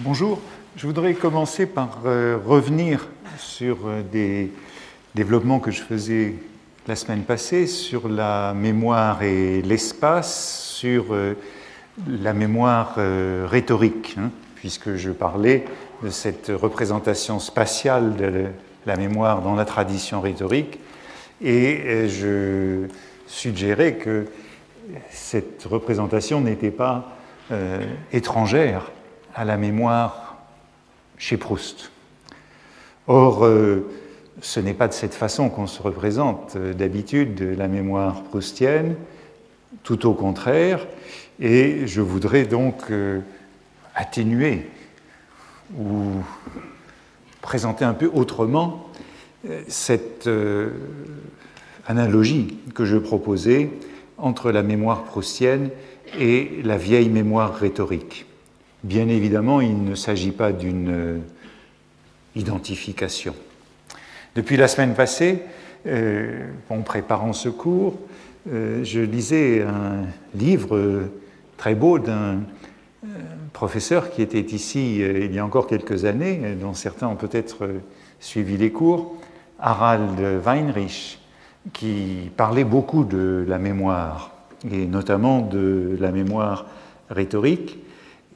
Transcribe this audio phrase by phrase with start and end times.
[0.00, 0.38] Bonjour,
[0.76, 4.52] je voudrais commencer par euh, revenir sur euh, des
[5.16, 6.36] développements que je faisais
[6.86, 11.34] la semaine passée sur la mémoire et l'espace, sur euh,
[12.06, 12.94] la mémoire
[13.50, 15.64] rhétorique, hein, puisque je parlais
[16.04, 18.44] de cette représentation spatiale de
[18.86, 20.78] la mémoire dans la tradition rhétorique,
[21.42, 22.86] et je
[23.26, 24.26] suggérais que
[25.10, 27.16] cette représentation n'était pas
[28.12, 28.92] étrangère
[29.38, 30.36] à la mémoire
[31.16, 31.92] chez Proust.
[33.06, 33.88] Or, euh,
[34.42, 38.96] ce n'est pas de cette façon qu'on se représente euh, d'habitude la mémoire proustienne,
[39.84, 40.84] tout au contraire,
[41.38, 43.20] et je voudrais donc euh,
[43.94, 44.68] atténuer
[45.78, 45.94] ou
[47.40, 48.88] présenter un peu autrement
[49.68, 50.28] cette
[51.86, 53.70] analogie que je proposais
[54.16, 55.70] entre la mémoire proustienne
[56.18, 58.27] et la vieille mémoire rhétorique.
[58.84, 61.18] Bien évidemment, il ne s'agit pas d'une euh,
[62.36, 63.34] identification.
[64.36, 65.42] Depuis la semaine passée,
[65.88, 67.98] euh, en préparant ce cours,
[68.48, 70.04] euh, je lisais un
[70.36, 71.08] livre
[71.56, 72.40] très beau d'un
[73.52, 77.68] professeur qui était ici il y a encore quelques années, dont certains ont peut-être
[78.20, 79.16] suivi les cours,
[79.58, 81.18] Harald Weinrich,
[81.72, 84.32] qui parlait beaucoup de la mémoire,
[84.70, 86.66] et notamment de la mémoire
[87.10, 87.78] rhétorique,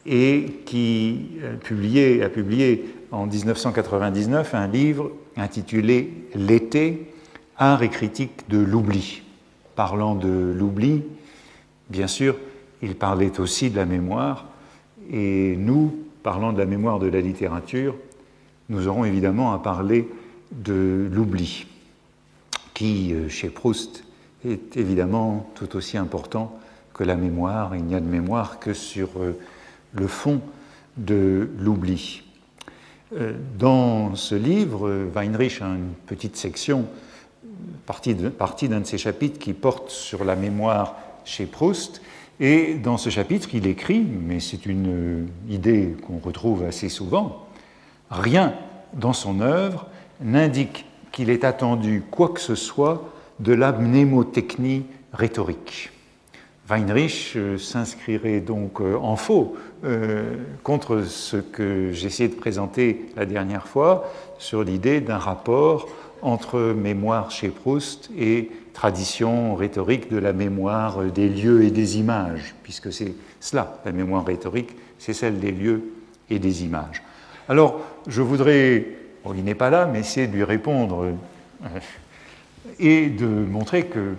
[0.06, 7.12] et qui a publié en 1999 un livre intitulé L'été,
[7.56, 9.22] art et critique de l'oubli.
[9.76, 11.02] Parlant de l'oubli,
[11.88, 12.36] bien sûr,
[12.82, 14.46] il parlait aussi de la mémoire,
[15.10, 17.94] et nous, parlant de la mémoire de la littérature,
[18.68, 20.08] nous aurons évidemment à parler
[20.50, 21.66] de l'oubli,
[22.74, 24.04] qui, euh, chez Proust,
[24.44, 26.58] est évidemment tout aussi important
[26.94, 27.76] que la mémoire.
[27.76, 29.38] Il n'y a de mémoire que sur euh,
[29.94, 30.40] le fond
[30.96, 32.22] de l'oubli.
[33.16, 36.86] Euh, dans ce livre, Weinrich a une petite section,
[37.86, 42.00] partie d'un de, ses chapitres qui porte sur la mémoire chez Proust.
[42.40, 47.46] Et dans ce chapitre, il écrit, mais c'est une idée qu'on retrouve assez souvent,
[48.10, 48.54] rien
[48.94, 49.86] dans son œuvre
[50.20, 55.91] n'indique qu'il ait attendu quoi que ce soit de la mnémotechnie rhétorique.
[56.68, 63.26] Weinrich euh, s'inscrirait donc euh, en faux euh, contre ce que j'essayais de présenter la
[63.26, 65.88] dernière fois sur l'idée d'un rapport
[66.22, 72.54] entre mémoire chez Proust et tradition rhétorique de la mémoire des lieux et des images,
[72.62, 75.82] puisque c'est cela, la mémoire rhétorique, c'est celle des lieux
[76.30, 77.02] et des images.
[77.48, 78.86] Alors, je voudrais,
[79.34, 81.08] il n'est pas là, mais essayer de lui répondre
[82.78, 84.14] et de montrer que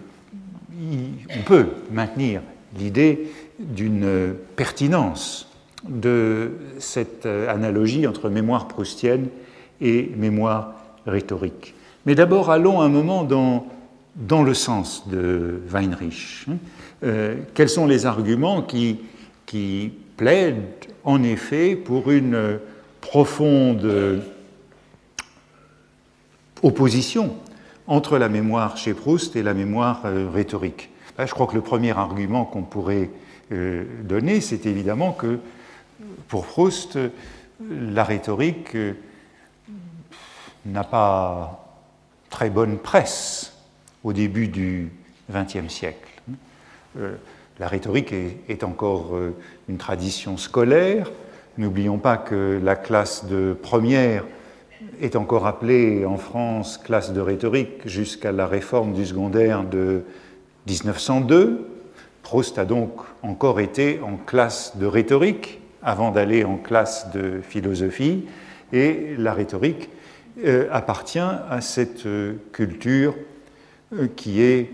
[0.75, 2.41] on peut maintenir
[2.77, 3.29] l'idée
[3.59, 5.47] d'une pertinence
[5.87, 9.27] de cette analogie entre mémoire proustienne
[9.81, 10.73] et mémoire
[11.05, 11.75] rhétorique.
[12.05, 13.67] Mais d'abord, allons un moment dans,
[14.15, 16.45] dans le sens de Weinrich.
[17.03, 18.99] Euh, quels sont les arguments qui,
[19.45, 20.63] qui plaident
[21.03, 22.59] en effet pour une
[23.01, 24.21] profonde
[26.61, 27.35] opposition
[27.87, 30.89] entre la mémoire chez Proust et la mémoire euh, rhétorique.
[31.17, 33.09] je crois que le premier argument qu'on pourrait
[33.51, 35.39] euh, donner, c'est évidemment que
[36.27, 36.97] pour Proust,
[37.69, 38.93] la rhétorique euh,
[40.65, 41.79] n'a pas
[42.29, 43.53] très bonne presse
[44.03, 44.89] au début du
[45.31, 46.09] XXe siècle.
[47.59, 49.17] La rhétorique est encore
[49.69, 51.11] une tradition scolaire.
[51.57, 54.23] N'oublions pas que la classe de première
[55.01, 60.03] est encore appelée en France classe de rhétorique jusqu'à la réforme du secondaire de
[60.67, 61.69] 1902.
[62.21, 62.91] Proust a donc
[63.21, 68.25] encore été en classe de rhétorique avant d'aller en classe de philosophie,
[68.71, 69.89] et la rhétorique
[70.43, 73.15] euh, appartient à cette euh, culture
[73.93, 74.71] euh, qui est,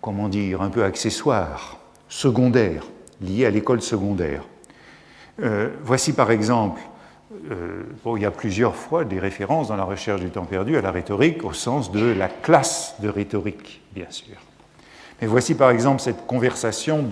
[0.00, 1.78] comment dire, un peu accessoire,
[2.08, 2.86] secondaire,
[3.20, 4.44] liée à l'école secondaire.
[5.82, 6.80] voici par exemple
[7.50, 7.82] euh,
[8.16, 10.90] il y a plusieurs fois des références dans la recherche du temps perdu à la
[10.90, 14.36] rhétorique au sens de la classe de rhétorique, bien sûr.
[15.20, 17.08] Mais voici par exemple cette conversation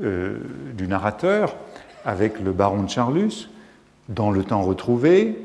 [0.00, 0.38] euh,
[0.74, 1.56] du narrateur
[2.04, 3.48] avec le baron de Charlus
[4.08, 5.36] dans le temps retrouvé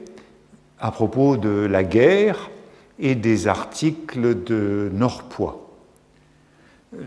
[0.80, 2.50] à propos de la guerre
[3.00, 5.70] et des articles de Norpois.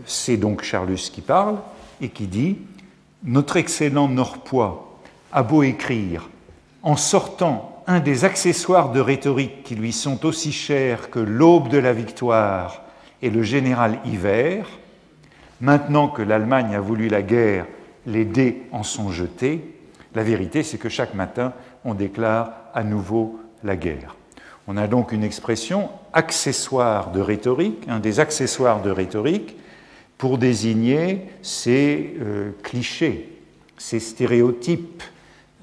[0.05, 1.57] C'est donc Charlus qui parle
[2.01, 2.57] et qui dit
[3.23, 4.99] Notre excellent Norpois
[5.31, 6.29] a beau écrire
[6.87, 11.77] en sortant un des accessoires de rhétorique qui lui sont aussi chers que l'aube de
[11.77, 12.81] la victoire
[13.21, 14.65] et le général hiver,
[15.59, 17.65] maintenant que l'Allemagne a voulu la guerre,
[18.05, 19.73] les dés en sont jetés,
[20.15, 21.51] La vérité, c'est que chaque matin,
[21.83, 24.15] on déclare à nouveau la guerre.
[24.65, 29.57] On a donc une expression accessoire de rhétorique, un des accessoires de rhétorique,
[30.17, 33.37] pour désigner ces euh, clichés,
[33.77, 35.03] ces stéréotypes,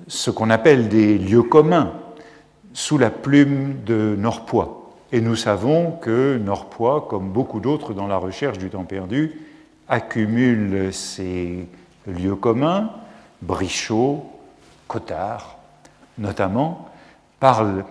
[0.07, 1.93] ce qu'on appelle des lieux communs,
[2.73, 4.93] sous la plume de Norpois.
[5.13, 9.41] Et nous savons que Norpois, comme beaucoup d'autres dans la recherche du temps perdu,
[9.89, 11.69] accumule ces
[12.07, 12.91] lieux communs,
[13.43, 14.25] Brichot,
[14.89, 15.59] Cotard
[16.19, 16.89] notamment,
[17.41, 17.85] parle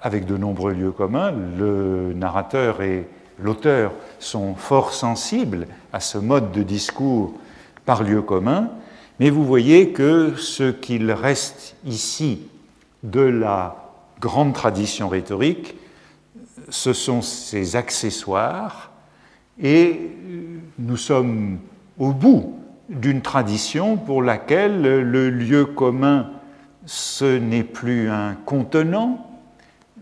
[0.00, 1.32] avec de nombreux lieux communs.
[1.32, 3.08] Le narrateur et
[3.38, 7.34] l'auteur sont fort sensibles à ce mode de discours
[7.84, 8.70] par lieu commun,
[9.18, 12.42] mais vous voyez que ce qu'il reste ici
[13.02, 13.76] de la
[14.20, 15.76] grande tradition rhétorique,
[16.68, 18.90] ce sont ces accessoires,
[19.62, 20.10] et
[20.78, 21.58] nous sommes
[21.98, 22.58] au bout
[22.88, 26.30] d'une tradition pour laquelle le lieu commun,
[26.84, 29.30] ce n'est plus un contenant,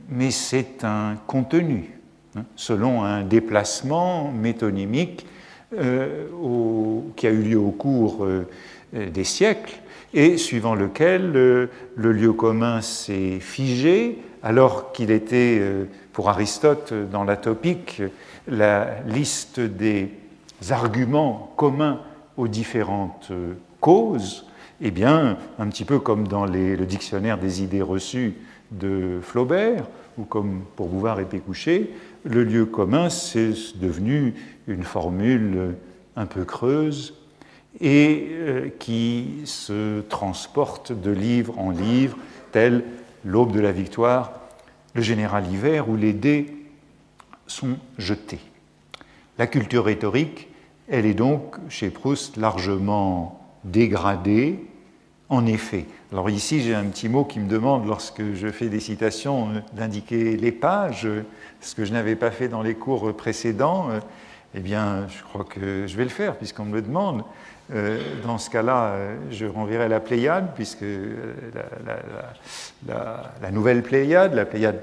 [0.09, 1.99] mais c'est un contenu,
[2.37, 5.27] hein, selon un déplacement métonymique
[5.79, 6.27] euh,
[7.17, 8.47] qui a eu lieu au cours euh,
[8.95, 9.75] des siècles
[10.13, 15.63] et suivant lequel euh, le lieu commun s'est figé, alors qu'il était,
[16.13, 18.03] pour Aristote, dans la topique,
[18.47, 20.11] la liste des
[20.71, 22.01] arguments communs
[22.37, 23.33] aux différentes
[23.81, 24.47] causes,
[24.83, 28.35] eh bien, un petit peu comme dans le dictionnaire des idées reçues
[28.71, 29.87] de Flaubert,
[30.19, 31.91] ou comme pour Bouvard et Pécouché,
[32.25, 34.35] le lieu commun, c'est devenu
[34.67, 35.75] une formule
[36.17, 37.15] un peu creuse
[37.81, 42.17] et euh, qui se transporte de livre en livre,
[42.53, 42.85] tel
[43.27, 44.33] L'aube de la victoire,
[44.93, 46.55] le général hiver, où les dés
[47.47, 48.41] sont jetés.
[49.39, 50.49] La culture rhétorique,
[50.89, 54.59] elle est donc chez Proust largement dégradée,
[55.31, 55.87] en effet.
[56.13, 59.61] Alors ici, j'ai un petit mot qui me demande, lorsque je fais des citations, euh,
[59.73, 61.09] d'indiquer les pages,
[61.63, 63.89] ce que je n'avais pas fait dans les cours précédents.
[64.55, 67.23] Euh, eh bien, je crois que je vais le faire, puisqu'on me le demande.
[67.73, 68.95] Euh, dans ce cas-là,
[69.31, 70.85] je renverrai la Pléiade, puisque
[72.87, 74.81] la, nouvelle Pléiade, la Pléiade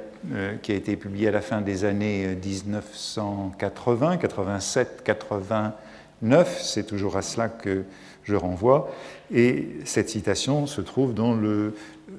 [0.62, 7.22] qui a été publiée à la fin des années 1980, 87, 89, c'est toujours à
[7.22, 7.84] cela que
[8.24, 8.92] je renvoie.
[9.34, 11.76] Et cette citation se trouve dans le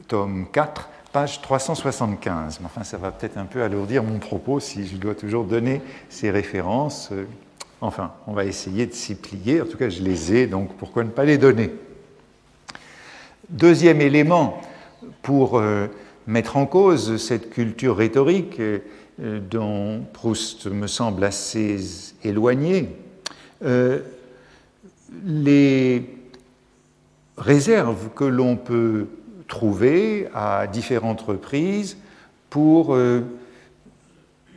[0.09, 2.61] tome 4, page 375.
[2.61, 5.83] Mais enfin, ça va peut-être un peu alourdir mon propos si je dois toujours donner
[6.09, 7.11] ces références.
[7.81, 9.61] Enfin, on va essayer de s'y plier.
[9.61, 11.73] En tout cas, je les ai, donc pourquoi ne pas les donner?
[13.51, 14.61] Deuxième élément
[15.21, 15.89] pour euh,
[16.27, 18.79] mettre en cause cette culture rhétorique euh,
[19.41, 21.77] dont Proust me semble assez
[22.25, 22.89] éloigné,
[23.65, 24.01] euh,
[25.25, 26.09] les
[27.37, 29.07] réserves que l'on peut
[29.53, 31.99] trouver à différentes reprises
[32.49, 33.21] pour euh,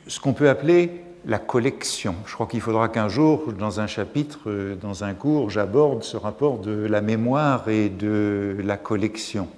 [0.08, 0.90] ce qu'on peut appeler
[1.26, 2.16] la collection.
[2.26, 6.16] Je crois qu'il faudra qu'un jour, dans un chapitre, euh, dans un cours, j'aborde ce
[6.16, 9.50] rapport de la mémoire et de la collection.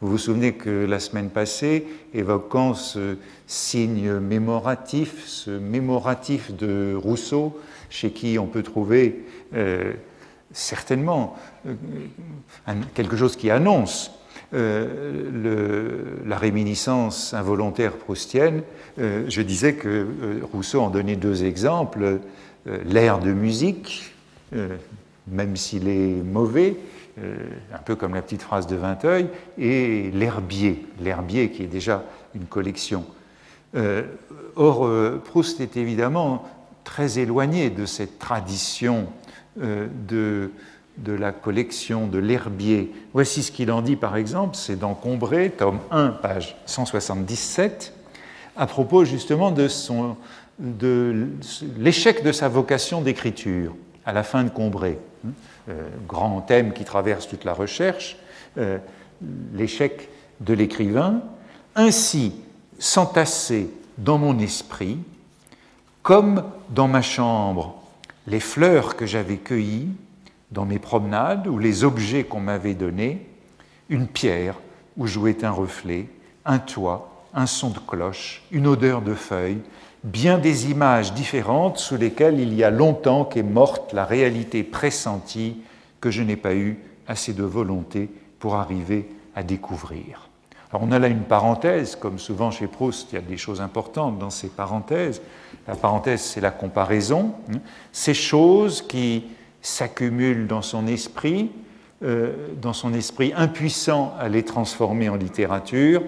[0.00, 3.16] Vous vous souvenez que la semaine passée, évoquant ce
[3.46, 7.56] signe mémoratif, ce mémoratif de Rousseau,
[7.90, 9.92] chez qui on peut trouver euh,
[10.50, 11.36] certainement
[12.94, 14.10] quelque chose qui annonce
[14.54, 18.62] euh, la réminiscence involontaire proustienne.
[18.98, 20.06] Euh, je disais que
[20.52, 22.18] Rousseau en donnait deux exemples,
[22.84, 24.12] l'air de musique,
[25.26, 26.76] même s'il est mauvais,
[27.18, 32.04] un peu comme la petite phrase de Vinteuil, et l'herbier, l'herbier qui est déjà
[32.34, 33.06] une collection.
[34.56, 34.90] or,
[35.24, 36.44] Proust est évidemment
[36.84, 39.06] très éloigné de cette tradition
[39.60, 40.50] euh, de,
[40.98, 42.92] de la collection de l'herbier.
[43.12, 47.94] Voici ce qu'il en dit par exemple, c'est dans Combré, tome 1, page 177,
[48.56, 49.68] à propos justement de,
[50.58, 51.28] de
[51.78, 54.98] l'échec de sa vocation d'écriture à la fin de Combré.
[55.68, 58.16] Euh, grand thème qui traverse toute la recherche,
[58.58, 58.78] euh,
[59.54, 60.08] l'échec
[60.40, 61.20] de l'écrivain,
[61.76, 62.34] ainsi
[62.78, 64.98] s'entasser dans mon esprit,
[66.02, 67.76] comme dans ma chambre
[68.26, 69.88] les fleurs que j'avais cueillies
[70.52, 73.26] dans mes promenades ou les objets qu'on m'avait donnés,
[73.88, 74.56] une pierre
[74.96, 76.06] où jouait un reflet,
[76.44, 79.62] un toit, un son de cloche, une odeur de feuilles,
[80.04, 85.58] bien des images différentes sous lesquelles il y a longtemps qu'est morte la réalité pressentie
[86.00, 90.28] que je n'ai pas eu assez de volonté pour arriver à découvrir.
[90.72, 93.60] Alors on a là une parenthèse, comme souvent chez Proust, il y a des choses
[93.60, 95.20] importantes dans ces parenthèses.
[95.66, 97.34] La parenthèse, c'est la comparaison.
[97.92, 99.24] Ces choses qui
[99.62, 101.50] s'accumulent dans son esprit
[102.02, 106.02] euh, dans son esprit impuissant à les transformer en littérature,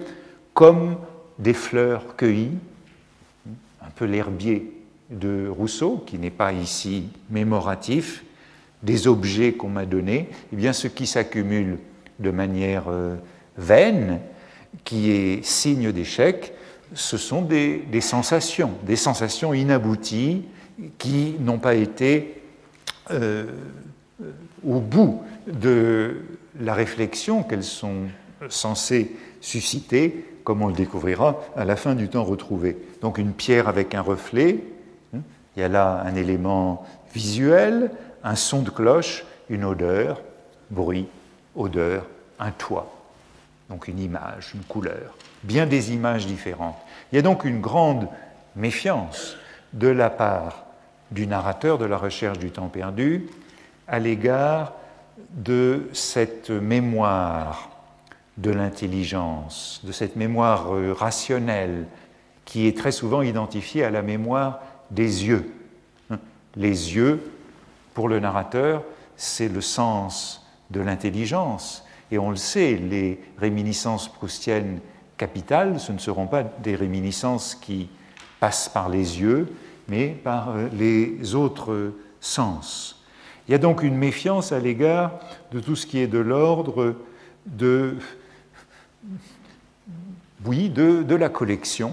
[0.55, 0.97] comme
[1.37, 2.57] des fleurs cueillies,
[3.79, 4.73] un peu l'herbier
[5.11, 8.23] de Rousseau, qui n'est pas ici mémoratif,
[8.81, 11.77] des objets qu'on m'a donnés, eh bien ce qui s'accumule
[12.17, 13.15] de manière euh,
[13.57, 14.19] vaine,
[14.83, 16.53] qui est signe d'échec,
[16.95, 20.43] ce sont des, sensations, des sensations inabouties
[20.97, 22.41] qui n'ont pas été
[23.11, 23.45] euh,
[24.65, 26.21] au bout de
[26.59, 28.07] la réflexion qu'elles sont
[28.49, 32.77] censées susciter, comme on le découvrira à la fin du temps retrouvé.
[33.01, 34.59] Donc une pierre avec un reflet,
[35.13, 35.19] hein,
[35.55, 37.91] il y a là un élément visuel,
[38.23, 40.21] un son de cloche, une odeur,
[40.69, 41.07] bruit,
[41.55, 42.05] odeur,
[42.39, 42.93] un toit.
[43.69, 46.77] Donc une image, une couleur, bien des images différentes.
[47.11, 48.07] Il y a donc une grande
[48.55, 49.35] méfiance
[49.73, 50.65] de la part
[51.13, 53.27] du narrateur de la recherche du temps perdu
[53.87, 54.73] à l'égard
[55.31, 57.69] de cette mémoire
[58.37, 61.85] de l'intelligence, de cette mémoire euh, rationnelle
[62.45, 65.53] qui est très souvent identifiée à la mémoire des yeux.
[66.09, 66.17] Hein,
[66.55, 67.31] les yeux,
[67.93, 68.83] pour le narrateur,
[69.15, 71.85] c'est le sens de l'intelligence.
[72.11, 74.79] Et on le sait, les réminiscences proustiennes
[75.17, 77.89] capitales, ce ne seront pas des réminiscences qui
[78.39, 79.47] passent par les yeux,
[79.87, 83.03] mais par euh, les autres sens.
[83.47, 85.19] Il y a donc une méfiance à l'égard
[85.51, 86.95] de tout ce qui est de l'ordre
[87.45, 87.95] de,
[90.45, 91.91] oui, de, la collection.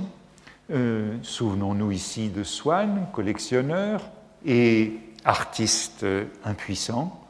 [0.71, 4.09] Euh, souvenons-nous ici de Swann, collectionneur
[4.47, 4.93] et
[5.25, 6.07] artiste
[6.45, 7.21] impuissant.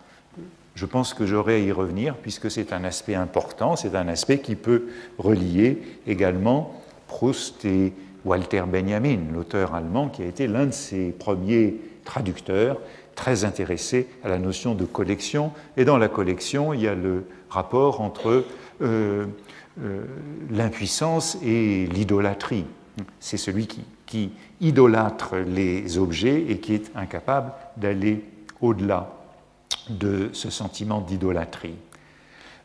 [0.75, 4.39] Je pense que j'aurai à y revenir puisque c'est un aspect important, c'est un aspect
[4.39, 4.89] qui peut
[5.19, 7.93] relier également Proust et
[8.25, 12.79] Walter Benjamin, l'auteur allemand qui a été l'un de ses premiers traducteurs
[13.15, 15.53] très intéressé à la notion de collection.
[15.77, 18.45] Et dans la collection, il y a le rapport entre
[18.83, 19.27] euh,
[19.83, 20.05] euh,
[20.51, 22.65] l'impuissance et l'idolâtrie.
[23.19, 23.67] C'est celui
[24.07, 28.25] qui, idolâtre les objets et qui est incapable d'aller
[28.61, 29.13] au-delà
[29.89, 31.77] de ce sentiment d'idolâtrie.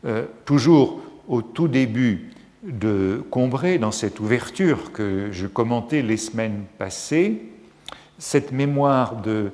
[0.04, 2.30] Euh, toujours au tout début
[2.66, 7.42] de Combray, dans cette ouverture que je commentais les semaines passées,
[8.18, 9.52] cette mémoire de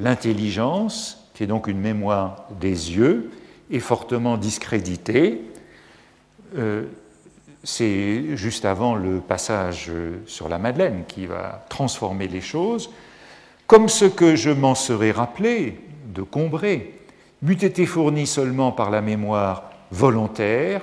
[0.00, 3.30] L'intelligence, qui est donc une mémoire des yeux,
[3.70, 5.42] est fortement discréditée.
[6.56, 6.84] Euh,
[7.62, 9.92] c'est juste avant le passage
[10.26, 12.90] sur la Madeleine qui va transformer les choses.
[13.66, 15.78] Comme ce que je m'en serais rappelé
[16.12, 16.94] de Combray,
[17.42, 20.82] m'eût été fourni seulement par la mémoire volontaire,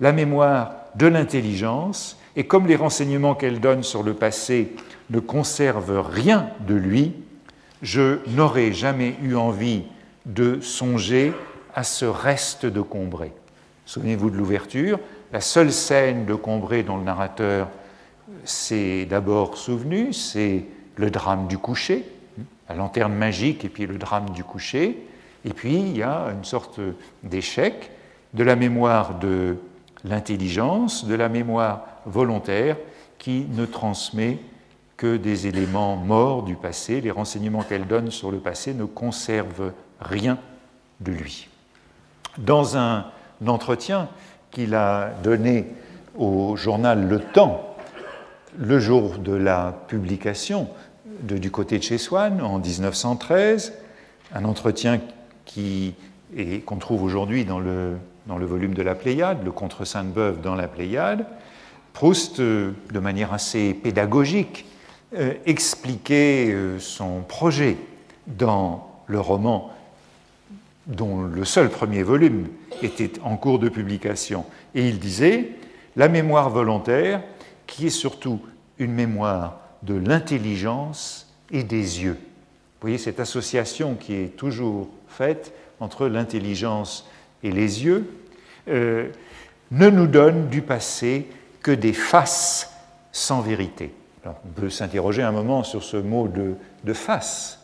[0.00, 4.74] la mémoire de l'intelligence, et comme les renseignements qu'elle donne sur le passé
[5.10, 7.14] ne conservent rien de lui,
[7.82, 9.82] je n'aurais jamais eu envie
[10.26, 11.32] de songer
[11.74, 13.32] à ce reste de Combray.
[13.86, 15.00] Souvenez-vous de l'ouverture,
[15.32, 17.68] la seule scène de Combray dont le narrateur
[18.44, 20.64] s'est d'abord souvenu, c'est
[20.96, 22.04] le drame du coucher,
[22.68, 25.06] la lanterne magique et puis le drame du coucher.
[25.44, 26.80] Et puis il y a une sorte
[27.22, 27.90] d'échec
[28.34, 29.56] de la mémoire de
[30.04, 32.76] l'intelligence, de la mémoire volontaire
[33.18, 34.38] qui ne transmet
[34.96, 37.00] que des éléments morts du passé.
[37.00, 40.38] Les renseignements qu'elle donne sur le passé ne conservent rien
[41.00, 41.48] de lui.
[42.38, 43.06] Dans un
[43.46, 44.08] entretien
[44.50, 45.66] qu'il a donné
[46.16, 47.76] au journal Le Temps,
[48.58, 50.68] le jour de la publication
[51.22, 53.74] du côté de chez Swann en 1913,
[54.34, 55.00] un entretien
[55.44, 55.94] qui
[56.66, 57.96] qu'on trouve aujourd'hui dans le,
[58.26, 61.26] dans le volume de la Pléiade, le Contre Sainte-Beuve dans la Pléiade,
[61.92, 64.66] Proust, euh, de manière assez pédagogique,
[65.16, 67.76] euh, expliquer euh, son projet
[68.26, 69.72] dans le roman
[70.86, 72.48] dont le seul premier volume
[72.82, 74.44] était en cours de publication.
[74.74, 75.50] Et il disait,
[75.96, 77.22] la mémoire volontaire,
[77.66, 78.40] qui est surtout
[78.78, 82.18] une mémoire de l'intelligence et des yeux.
[82.80, 87.06] Vous voyez cette association qui est toujours faite entre l'intelligence
[87.42, 88.10] et les yeux,
[88.68, 89.08] euh,
[89.70, 91.26] ne nous donne du passé
[91.62, 92.72] que des faces
[93.12, 93.92] sans vérité
[94.26, 97.60] on peut s'interroger un moment sur ce mot de, face.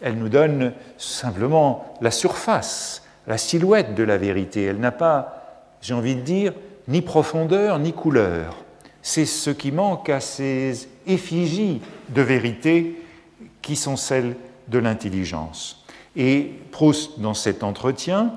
[0.00, 4.64] Elle nous donne simplement la surface, la silhouette de la vérité.
[4.64, 6.52] Elle n'a pas, j'ai envie de dire,
[6.88, 8.56] ni profondeur ni couleur.
[9.02, 13.02] C'est ce qui manque à ces effigies de vérité
[13.62, 14.36] qui sont celles
[14.68, 15.84] de l'intelligence.
[16.16, 18.34] Et Proust, dans cet entretien,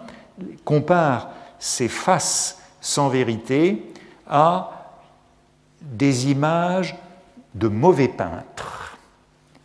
[0.63, 3.92] compare ces faces sans vérité
[4.28, 5.00] à
[5.82, 6.96] des images
[7.56, 8.98] de mauvais peintres.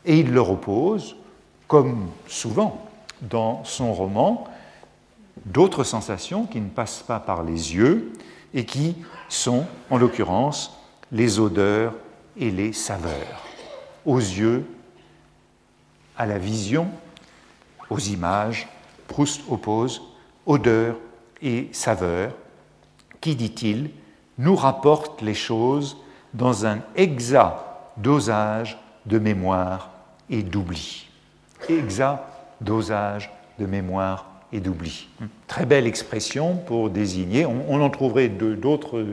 [0.05, 1.17] Et il leur oppose,
[1.67, 2.87] comme souvent
[3.23, 4.45] dans son roman,
[5.45, 8.13] d'autres sensations qui ne passent pas par les yeux
[8.55, 8.97] et qui
[9.29, 10.79] sont, en l'occurrence,
[11.13, 11.95] les odeurs
[12.37, 13.45] et les saveurs.
[14.05, 14.67] Aux yeux,
[16.17, 16.89] à la vision,
[17.91, 18.69] aux images,
[19.07, 20.03] Proust oppose
[20.49, 20.97] odeur
[21.43, 22.33] et saveur,
[23.21, 23.91] qui, dit-il,
[24.39, 25.97] nous rapporte les choses
[26.35, 27.59] dans un exact
[27.97, 29.91] dosage de mémoire
[30.31, 31.09] et d'oubli.
[31.69, 32.25] Exact
[32.61, 35.09] dosage de mémoire et d'oubli.
[35.47, 39.05] Très belle expression pour désigner, on, en trouverait d'autres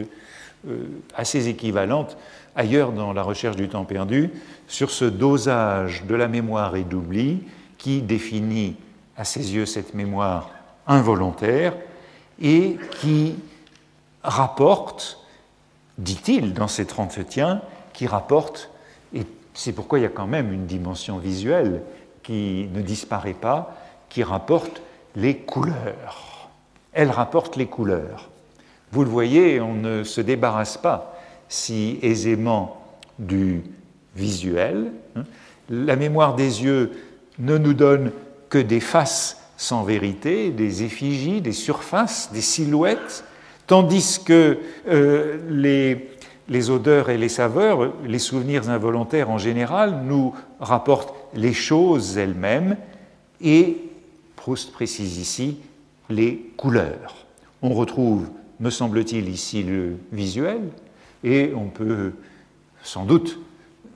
[0.68, 2.18] euh, assez équivalentes
[2.56, 4.32] ailleurs dans la recherche du temps perdu,
[4.68, 7.44] sur ce dosage de la mémoire et d'oubli
[7.78, 8.78] qui définit
[9.18, 10.55] à ses yeux cette mémoire
[10.88, 11.74] involontaire
[12.42, 13.36] et qui
[14.24, 15.20] rapporte,
[15.98, 17.62] dit-il dans cet entretien,
[17.94, 18.70] qui rapporte,
[19.14, 21.82] et c'est pourquoi il y a quand même une dimension visuelle
[22.24, 23.76] qui ne disparaît pas,
[24.10, 24.82] qui rapporte
[25.16, 26.50] les couleurs.
[26.92, 28.30] Elle rapporte les couleurs.
[28.92, 31.18] Vous le voyez, on ne se débarrasse pas
[31.50, 32.82] si aisément
[33.20, 33.64] du
[34.16, 34.92] visuel.
[35.70, 36.92] La mémoire des yeux
[37.40, 38.12] ne nous donne
[38.50, 43.24] que des faces sans vérité, des effigies, des surfaces, des silhouettes,
[43.68, 46.10] tandis que euh, les,
[46.50, 52.78] les odeurs et les saveurs, les souvenirs involontaires en général, nous rapportent les choses elles-mêmes
[53.42, 53.78] et,
[54.36, 55.58] Proust précise ici,
[56.10, 57.26] les couleurs.
[57.62, 58.28] On retrouve,
[58.60, 60.62] me semble-t-il, ici le visuel
[61.24, 62.14] et on peut
[62.84, 63.40] sans doute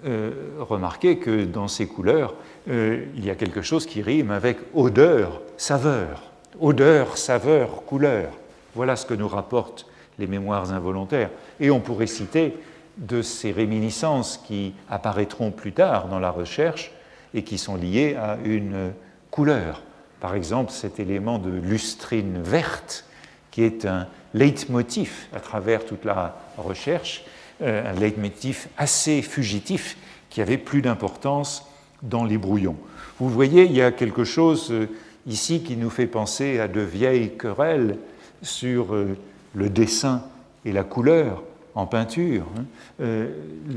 [0.06, 2.36] euh, remarquer que dans ces couleurs,
[2.70, 6.24] euh, il y a quelque chose qui rime avec odeur, saveur.
[6.60, 8.32] Odeur, saveur, couleur.
[8.76, 9.86] Voilà ce que nous rapportent
[10.18, 11.30] les mémoires involontaires.
[11.60, 12.56] Et on pourrait citer
[12.98, 16.92] de ces réminiscences qui apparaîtront plus tard dans la recherche
[17.34, 18.92] et qui sont liées à une
[19.32, 19.82] couleur.
[20.20, 23.06] Par exemple, cet élément de lustrine verte
[23.52, 27.24] qui est un leitmotiv à travers toute la recherche,
[27.62, 29.98] un leitmotiv assez fugitif
[30.30, 31.66] qui avait plus d'importance
[32.04, 32.78] dans les brouillons.
[33.20, 34.88] Vous voyez, il y a quelque chose euh,
[35.28, 37.98] ici qui nous fait penser à de vieilles querelles
[38.42, 39.18] sur euh,
[39.54, 40.24] le dessin
[40.66, 41.44] et la couleur
[41.76, 42.46] en peinture.
[42.58, 42.64] Hein.
[43.02, 43.30] Euh,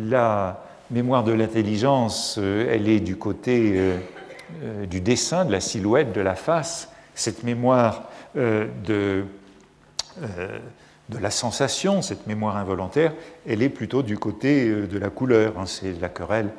[0.09, 3.81] la mémoire de l'intelligence, elle est du côté
[4.91, 6.91] du dessin, de la silhouette, de la face.
[7.15, 9.25] Cette mémoire de,
[11.13, 13.13] de la sensation, cette mémoire involontaire,
[13.47, 15.59] elle est plutôt du côté de la couleur.
[15.59, 15.67] Hein.
[15.67, 16.51] C'est la querelle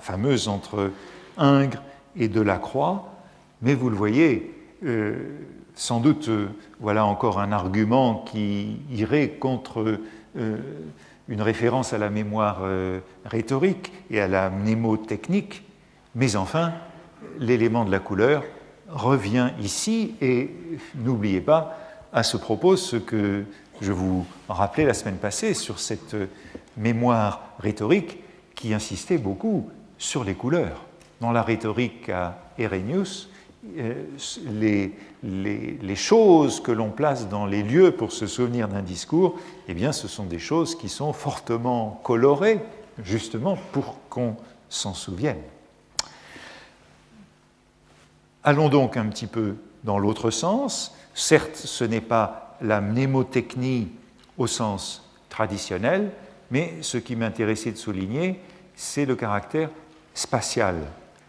[0.00, 0.90] fameuse entre
[1.38, 1.82] Ingres
[2.16, 3.12] et Delacroix,
[3.62, 5.14] mais vous le voyez, euh,
[5.74, 6.48] sans doute, euh,
[6.80, 10.00] voilà encore un argument qui irait contre
[10.36, 10.56] euh,
[11.28, 12.62] une référence à la mémoire
[13.24, 15.62] rhétorique et à la mnémotechnique,
[16.14, 16.72] mais enfin,
[17.38, 18.42] l'élément de la couleur
[18.88, 20.50] revient ici, et
[20.96, 21.78] n'oubliez pas
[22.12, 23.44] à ce propos ce que
[23.82, 26.16] je vous rappelais la semaine passée sur cette
[26.76, 28.18] mémoire rhétorique
[28.54, 29.68] qui insistait beaucoup
[29.98, 30.84] sur les couleurs.
[31.20, 33.28] Dans la rhétorique à Erenius,
[33.76, 34.04] euh,
[34.52, 34.92] les,
[35.22, 39.36] les, choses que l'on place dans les lieux pour se souvenir d'un discours,
[39.68, 42.60] eh bien, ce sont des choses qui sont fortement colorées,
[43.04, 44.36] justement pour qu'on
[44.68, 45.42] s'en souvienne.
[48.44, 50.94] Allons donc un petit peu dans l'autre sens.
[51.14, 53.88] Certes, ce n'est pas la mnémotechnie
[54.38, 56.10] au sens traditionnel,
[56.50, 58.40] mais ce qui m'intéressait de souligner,
[58.74, 59.70] c'est le caractère
[60.14, 60.86] spatiale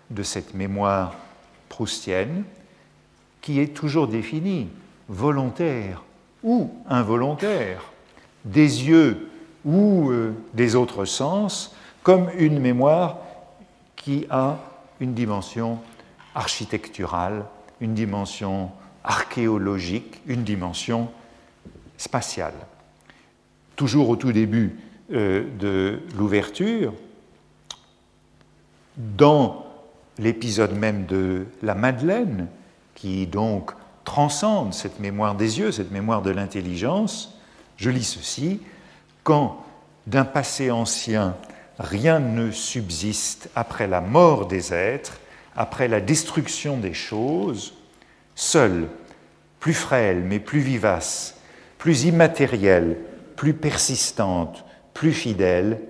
[0.09, 1.15] de cette mémoire
[1.69, 2.43] proustienne
[3.41, 4.69] qui est toujours définie,
[5.09, 6.03] volontaire
[6.43, 7.81] ou involontaire,
[8.45, 9.29] des yeux
[9.65, 13.17] ou euh, des autres sens, comme une mémoire
[13.95, 14.57] qui a
[14.99, 15.79] une dimension
[16.35, 17.45] architecturale,
[17.79, 18.71] une dimension
[19.03, 21.09] archéologique, une dimension
[21.97, 22.53] spatiale.
[23.75, 24.77] Toujours au tout début
[25.11, 26.93] euh, de l'ouverture,
[28.97, 29.65] dans
[30.17, 32.47] l'épisode même de la Madeleine,
[32.95, 33.71] qui donc
[34.03, 37.37] transcende cette mémoire des yeux, cette mémoire de l'intelligence,
[37.77, 38.61] je lis ceci,
[39.23, 39.63] quand
[40.07, 41.35] d'un passé ancien
[41.79, 45.19] rien ne subsiste après la mort des êtres,
[45.55, 47.73] après la destruction des choses,
[48.35, 48.87] seul,
[49.59, 51.37] plus frêle mais plus vivace,
[51.83, 52.95] plus immatérielle,
[53.35, 55.81] plus persistante, plus fidèle,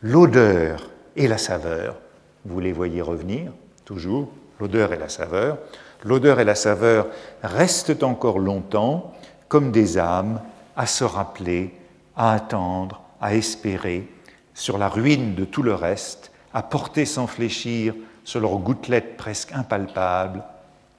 [0.00, 1.96] l'odeur et la saveur
[2.44, 3.50] vous les voyez revenir,
[3.84, 4.28] toujours,
[4.60, 5.58] l'odeur et la saveur.
[6.04, 7.08] L'odeur et la saveur
[7.42, 9.12] restent encore longtemps
[9.48, 10.40] comme des âmes
[10.76, 11.74] à se rappeler,
[12.16, 14.06] à attendre, à espérer,
[14.54, 17.92] sur la ruine de tout le reste, à porter sans fléchir
[18.22, 20.44] sur leurs gouttelettes presque impalpables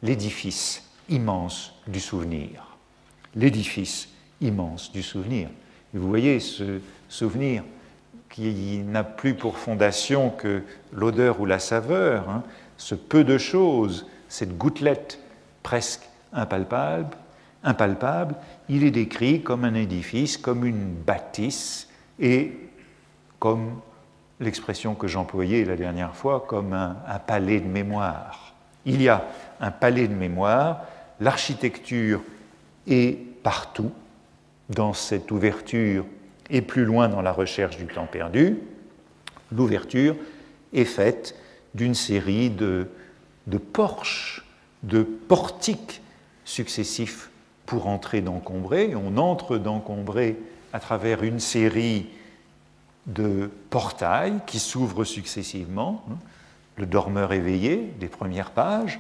[0.03, 2.75] l'édifice immense du souvenir.
[3.33, 4.09] L'édifice
[4.41, 5.49] immense du souvenir.
[5.93, 7.63] Vous voyez ce souvenir
[8.29, 12.43] qui n'a plus pour fondation que l'odeur ou la saveur, hein,
[12.77, 15.19] ce peu de choses, cette gouttelette
[15.63, 16.01] presque
[16.33, 17.15] impalpable,
[17.63, 18.35] impalpable,
[18.67, 21.87] il est décrit comme un édifice, comme une bâtisse
[22.19, 22.57] et
[23.39, 23.79] comme
[24.39, 28.53] l'expression que j'employais la dernière fois, comme un, un palais de mémoire.
[28.85, 29.23] Il y a
[29.61, 30.81] un palais de mémoire,
[31.21, 32.21] l'architecture
[32.85, 33.91] est partout
[34.69, 36.06] dans cette ouverture
[36.49, 38.58] et plus loin dans la recherche du temps perdu,
[39.51, 40.15] l'ouverture
[40.73, 41.36] est faite
[41.73, 42.88] d'une série de,
[43.73, 44.45] porches,
[44.84, 46.01] de portiques
[46.45, 47.30] successifs
[47.65, 48.95] pour entrer dans Combray.
[48.95, 50.36] On entre dans Combray
[50.73, 52.08] à travers une série
[53.08, 56.15] de portails qui s'ouvrent successivement, hein.
[56.78, 58.99] le dormeur éveillé des premières pages,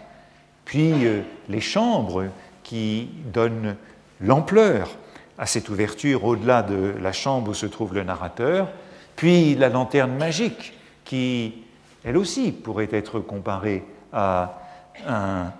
[0.63, 2.25] puis euh, les chambres
[2.63, 3.75] qui donnent
[4.21, 4.95] l'ampleur
[5.37, 8.69] à cette ouverture au-delà de la chambre où se trouve le narrateur,
[9.15, 11.63] puis la lanterne magique qui,
[12.03, 14.61] elle aussi, pourrait être comparée à
[15.07, 15.51] un,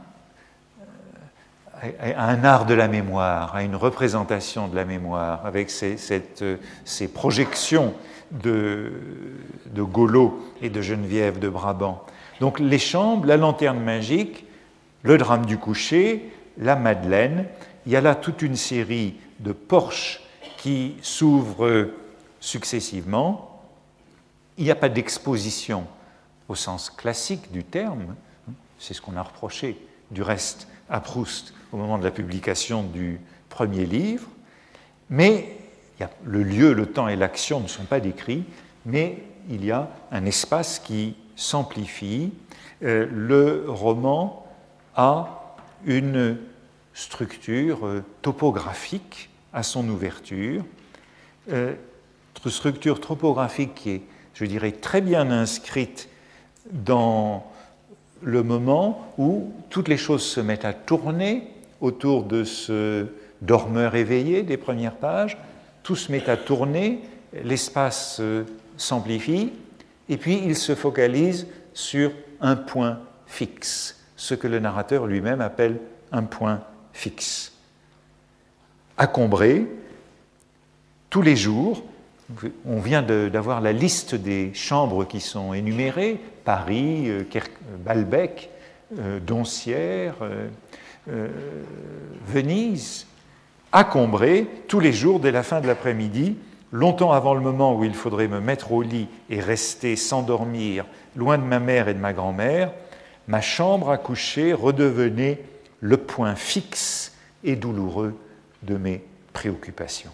[2.02, 7.94] un art de la mémoire, à une représentation de la mémoire, avec ces, ces projections
[8.32, 8.94] de,
[9.68, 12.04] de Golo et de Geneviève de Brabant.
[12.40, 14.46] Donc les chambres, la lanterne magique,
[15.04, 17.46] le drame du coucher, la Madeleine,
[17.86, 20.22] il y a là toute une série de porches
[20.58, 21.90] qui s'ouvrent
[22.40, 23.62] successivement.
[24.58, 25.86] Il n'y a pas d'exposition
[26.48, 28.16] au sens classique du terme,
[28.80, 29.78] c'est ce qu'on a reproché
[30.12, 33.20] du reste à Proust au moment de la publication du
[33.50, 34.28] premier livre,
[35.10, 35.58] mais
[36.24, 38.44] le lieu, le temps et l'action ne sont pas décrits,
[38.86, 42.32] mais il y a un espace qui s'amplifie.
[42.84, 44.46] Euh, le roman
[44.96, 46.38] a une
[46.96, 50.64] structure euh, topographique à son ouverture,
[51.52, 51.74] euh,
[52.50, 54.02] structure topographique qui est,
[54.34, 56.10] je dirais, très bien inscrite
[56.72, 57.46] dans
[58.22, 61.48] le moment où toutes les choses se mettent à tourner
[61.82, 63.08] autour de ce
[63.42, 65.38] dormeur éveillé des premières pages,
[65.84, 67.02] tout se met à tourner,
[67.44, 68.44] l'espace euh,
[68.78, 69.52] s'amplifie,
[70.08, 75.80] et puis il se focalise sur un point fixe, ce que le narrateur lui-même appelle
[76.12, 76.75] un point fixe.
[78.98, 79.68] À Combray,
[81.10, 81.84] tous les jours,
[82.66, 87.24] on vient d'avoir la liste des chambres qui sont énumérées, Paris, euh,
[87.86, 88.50] Balbec,
[88.98, 90.16] euh, Doncières,
[92.26, 93.06] Venise,
[93.72, 96.38] à Combray, tous les jours, dès la fin de l'après-midi,
[96.72, 100.86] longtemps avant le moment où il faudrait me mettre au lit et rester sans dormir,
[101.16, 102.72] loin de ma mère et de ma grand-mère,
[103.28, 105.42] ma chambre à coucher redevenait
[105.82, 108.18] le point fixe et douloureux
[108.64, 110.12] de mes préoccupations.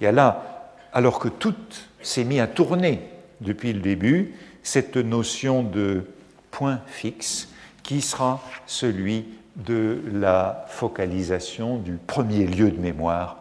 [0.00, 1.54] Il y a là, alors que tout
[2.02, 3.00] s'est mis à tourner
[3.40, 6.04] depuis le début, cette notion de
[6.50, 7.48] point fixe
[7.82, 13.38] qui sera celui de la focalisation du premier lieu de mémoire,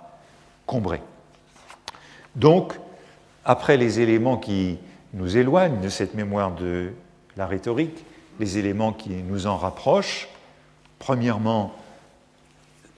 [0.65, 1.01] Combray.
[2.35, 2.73] Donc,
[3.43, 4.77] après les éléments qui
[5.13, 6.91] nous éloignent de cette mémoire de
[7.37, 8.03] la rhétorique,
[8.39, 10.27] les éléments qui nous en rapprochent,
[11.05, 11.71] premièrement,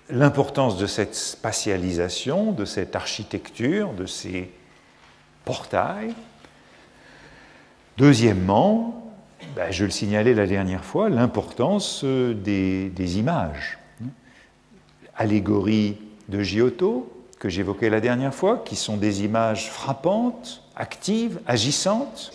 [0.10, 4.50] l'importance de cette spatialisation, de cette architecture, de ces
[5.44, 6.14] portails.
[7.98, 9.14] Deuxièmement,
[9.58, 13.78] ben, je le signalais la dernière fois, l'importance euh, des, images.
[15.18, 15.98] Allégorie
[16.30, 22.32] de Giotto, que j'évoquais la dernière fois, qui sont des images frappantes, actives, agissantes.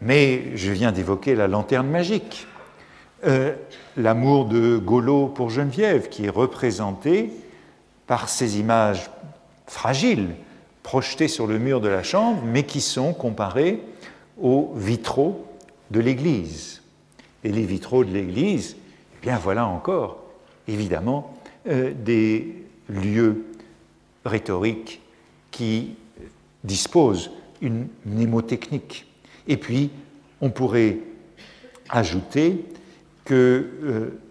[0.00, 2.48] Mais je viens d'évoquer la lanterne magique,
[3.26, 3.54] euh,
[3.96, 7.30] l'amour de Golo pour Geneviève, qui est représenté
[8.06, 9.10] par ces images
[9.66, 10.30] fragiles,
[10.82, 13.82] projetées sur le mur de la chambre, mais qui sont comparées
[14.40, 15.46] aux vitraux
[15.90, 16.82] de l'Église.
[17.44, 18.76] Et les vitraux de l'Église,
[19.16, 20.24] eh bien voilà encore,
[20.66, 21.34] évidemment,
[21.68, 22.54] euh, des
[22.88, 23.44] lieux
[24.24, 25.00] rhétoriques
[25.50, 25.94] qui
[26.64, 27.30] disposent
[27.60, 29.06] une mnémotechnique.
[29.46, 29.90] Et puis,
[30.40, 30.98] on pourrait
[31.88, 32.64] ajouter
[33.30, 33.64] que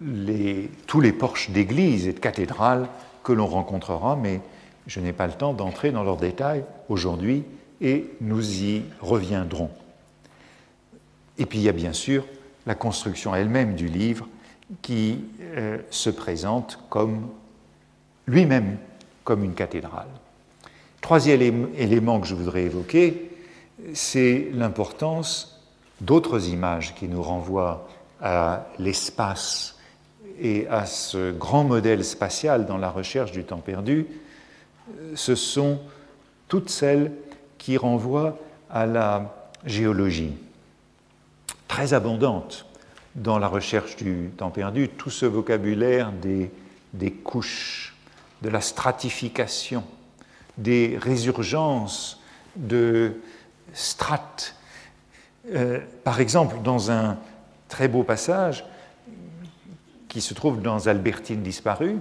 [0.02, 2.86] euh, tous les porches d'église et de cathédrales
[3.24, 4.42] que l'on rencontrera, mais
[4.86, 7.44] je n'ai pas le temps d'entrer dans leurs détails aujourd'hui
[7.80, 9.70] et nous y reviendrons.
[11.38, 12.26] Et puis il y a bien sûr
[12.66, 14.28] la construction elle-même du livre
[14.82, 15.24] qui
[15.56, 17.26] euh, se présente comme
[18.26, 18.76] lui-même
[19.24, 20.08] comme une cathédrale.
[21.00, 23.30] Troisième élément que je voudrais évoquer,
[23.94, 25.58] c'est l'importance
[26.02, 27.88] d'autres images qui nous renvoient
[28.20, 29.76] à l'espace
[30.38, 34.06] et à ce grand modèle spatial dans la recherche du temps perdu,
[35.14, 35.80] ce sont
[36.48, 37.12] toutes celles
[37.58, 38.38] qui renvoient
[38.70, 40.32] à la géologie,
[41.68, 42.66] très abondante
[43.14, 46.50] dans la recherche du temps perdu, tout ce vocabulaire des,
[46.94, 47.94] des couches,
[48.42, 49.84] de la stratification,
[50.56, 52.20] des résurgences
[52.56, 53.20] de
[53.72, 54.54] strates.
[55.54, 57.18] Euh, par exemple, dans un
[57.70, 58.66] très beau passage
[60.08, 61.96] qui se trouve dans Albertine disparue,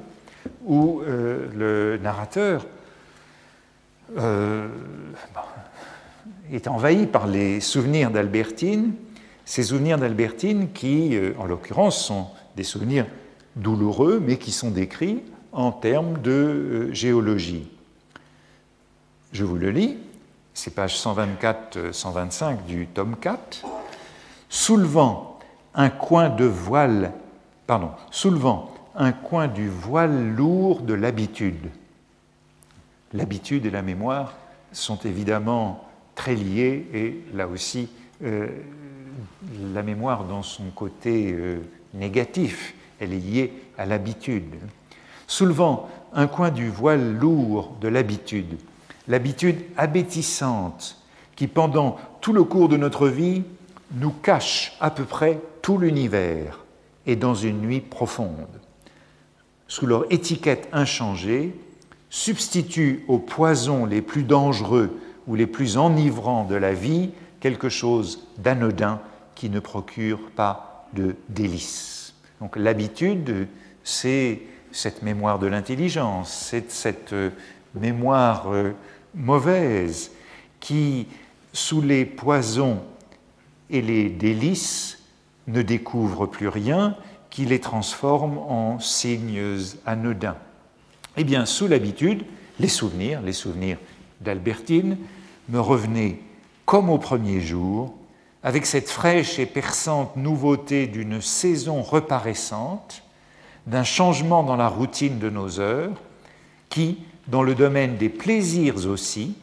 [0.65, 2.65] où euh, le narrateur
[4.17, 4.67] euh,
[6.51, 8.93] est envahi par les souvenirs d'Albertine,
[9.45, 13.05] ces souvenirs d'Albertine qui, en l'occurrence, sont des souvenirs
[13.55, 17.67] douloureux, mais qui sont décrits en termes de géologie.
[19.31, 19.97] Je vous le lis,
[20.53, 23.63] c'est page 124-125 du tome 4.
[24.49, 25.28] Soulevant
[25.75, 27.13] un coin de voile,
[27.67, 31.69] pardon, soulevant un coin du voile lourd de l'habitude.
[33.13, 34.35] L'habitude et la mémoire
[34.71, 37.89] sont évidemment très liées et là aussi
[38.23, 38.49] euh,
[39.73, 41.59] la mémoire dans son côté euh,
[41.93, 44.55] négatif, elle est liée à l'habitude.
[45.27, 48.57] Soulevant un coin du voile lourd de l'habitude,
[49.07, 50.97] l'habitude abétissante
[51.35, 53.43] qui, pendant tout le cours de notre vie,
[53.91, 56.59] nous cache à peu près tout l'univers
[57.05, 58.59] et dans une nuit profonde.
[59.67, 61.55] Sous leur étiquette inchangée,
[62.09, 68.27] substitue aux poisons les plus dangereux ou les plus enivrants de la vie quelque chose
[68.37, 68.99] d'anodin
[69.35, 72.13] qui ne procure pas de délices.
[72.41, 73.47] Donc l'habitude,
[73.83, 77.13] c'est cette mémoire de l'intelligence, c'est cette
[77.75, 78.71] mémoire euh,
[79.15, 80.11] mauvaise
[80.59, 81.07] qui,
[81.53, 82.81] sous les poisons
[83.69, 84.99] et les délices,
[85.47, 86.95] ne découvre plus rien,
[87.29, 90.37] qui les transforme en signes anodins.
[91.17, 92.23] Eh bien, sous l'habitude,
[92.59, 93.77] les souvenirs, les souvenirs
[94.21, 94.97] d'Albertine,
[95.49, 96.19] me revenaient
[96.65, 97.95] comme au premier jour,
[98.43, 103.03] avec cette fraîche et perçante nouveauté d'une saison reparaissante,
[103.67, 105.91] d'un changement dans la routine de nos heures,
[106.69, 109.35] qui, dans le domaine des plaisirs aussi,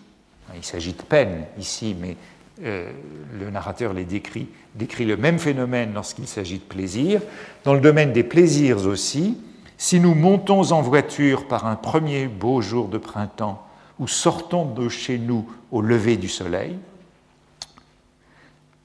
[0.54, 2.16] il s'agit de peine ici, mais
[2.62, 2.90] euh,
[3.38, 7.21] le narrateur les décrit, décrit le même phénomène lorsqu'il s'agit de plaisir,
[7.64, 9.38] dans le domaine des plaisirs aussi,
[9.79, 13.62] si nous montons en voiture par un premier beau jour de printemps
[13.99, 16.79] ou sortons de chez nous au lever du soleil,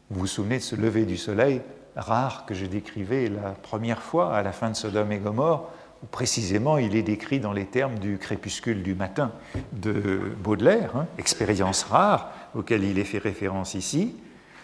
[0.10, 1.62] vous vous souvenez de ce lever du soleil
[1.96, 5.70] rare que je décrivais la première fois à la fin de Sodome et Gomorre,
[6.04, 9.32] où précisément il est décrit dans les termes du crépuscule du matin
[9.72, 14.16] de Baudelaire, hein, expérience rare auquel il est fait référence ici,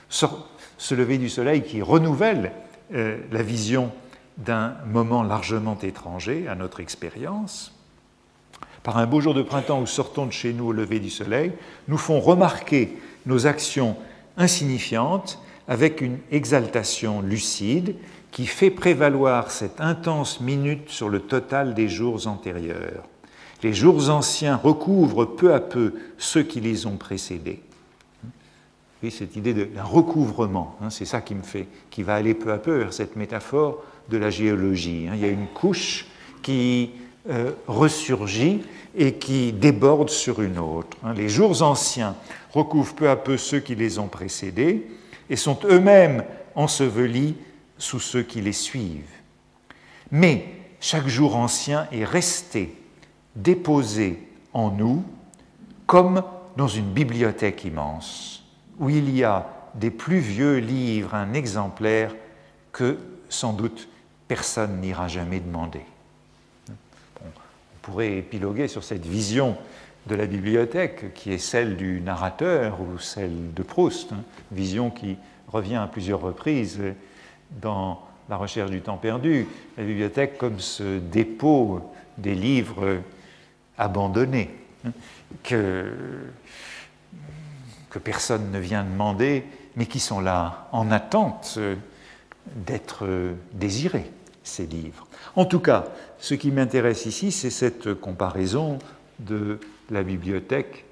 [0.10, 2.52] ce lever du soleil qui renouvelle
[2.94, 3.92] euh, la vision
[4.38, 7.74] d'un moment largement étranger à notre expérience.
[8.84, 11.52] Par un beau jour de printemps où sortons de chez nous au lever du soleil,
[11.88, 13.98] nous font remarquer nos actions
[14.38, 17.96] insignifiantes avec une exaltation lucide
[18.32, 23.04] qui fait prévaloir cette intense minute sur le total des jours antérieurs.
[23.64, 27.62] Les jours anciens recouvrent peu à peu ceux qui les ont précédés.
[29.04, 32.58] Cette idée d'un recouvrement, hein, c'est ça qui me fait, qui va aller peu à
[32.58, 35.08] peu vers cette métaphore de la géologie.
[35.08, 35.14] Hein.
[35.16, 36.08] Il y a une couche
[36.42, 36.92] qui
[37.30, 38.62] euh, ressurgit
[38.96, 40.98] et qui déborde sur une autre.
[41.04, 41.14] Hein.
[41.14, 42.16] Les jours anciens
[42.52, 44.88] recouvrent peu à peu ceux qui les ont précédés
[45.30, 46.24] et sont eux-mêmes
[46.56, 47.36] ensevelis
[47.78, 49.04] sous ceux qui les suivent.
[50.12, 50.46] Mais
[50.80, 52.74] chaque jour ancien est resté,
[53.36, 54.20] déposé
[54.54, 55.04] en nous,
[55.86, 56.24] comme
[56.56, 58.37] dans une bibliothèque immense,
[58.80, 62.16] où il y a des plus vieux livres, un exemplaire
[62.72, 62.98] que
[63.30, 63.88] sans doute
[64.28, 65.82] personne n'ira jamais demander.
[66.70, 67.30] on
[67.82, 69.58] pourrait épiloguer sur cette vision
[70.08, 75.18] de la bibliothèque qui est celle du narrateur ou celle de Proust, hein, vision qui
[75.48, 76.80] revient à plusieurs reprises
[77.62, 81.82] dans la recherche du temps perdu, la bibliothèque comme ce dépôt
[82.18, 83.00] des livres
[83.78, 84.50] abandonnés,
[84.86, 84.92] hein,
[87.98, 89.44] personne ne vient demander,
[89.76, 91.60] mais qui sont là en attente
[92.56, 93.08] d'être
[93.54, 94.12] désirés,
[94.44, 95.08] ces livres.
[95.36, 95.86] En tout cas,
[96.20, 98.80] ce qui m'intéresse ici, c'est cette comparaison
[99.20, 100.86] de la bibliothèque,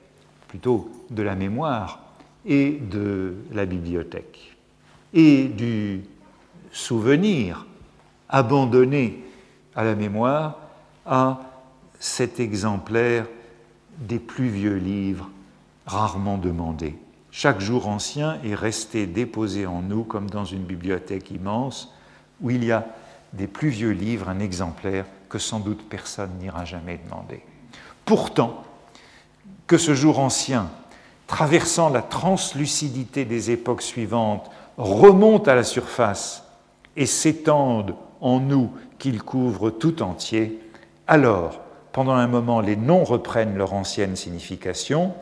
[0.48, 2.02] plutôt de la mémoire,
[2.46, 4.56] et de la bibliothèque,
[5.14, 6.02] et du
[6.72, 7.66] souvenir
[8.30, 9.24] abandonné
[9.76, 10.60] à la mémoire
[11.06, 11.40] à
[12.00, 13.26] cet exemplaire
[13.98, 15.30] des plus vieux livres
[15.86, 16.98] rarement demandés.
[17.32, 21.94] Chaque jour ancien est resté déposé en nous comme dans une bibliothèque immense
[22.42, 22.86] où il y a
[23.34, 27.44] des plus vieux livres un exemplaire que sans doute personne n'ira jamais demander.
[28.06, 28.64] Pourtant,
[29.68, 30.70] que ce jour ancien,
[31.28, 36.44] traversant la translucidité des époques suivantes, remonte à la surface
[36.96, 40.60] et s'étende en nous qu'il couvre tout entier,
[41.08, 41.60] alors,
[41.92, 45.14] pendant un moment, les noms reprennent leur ancienne signification,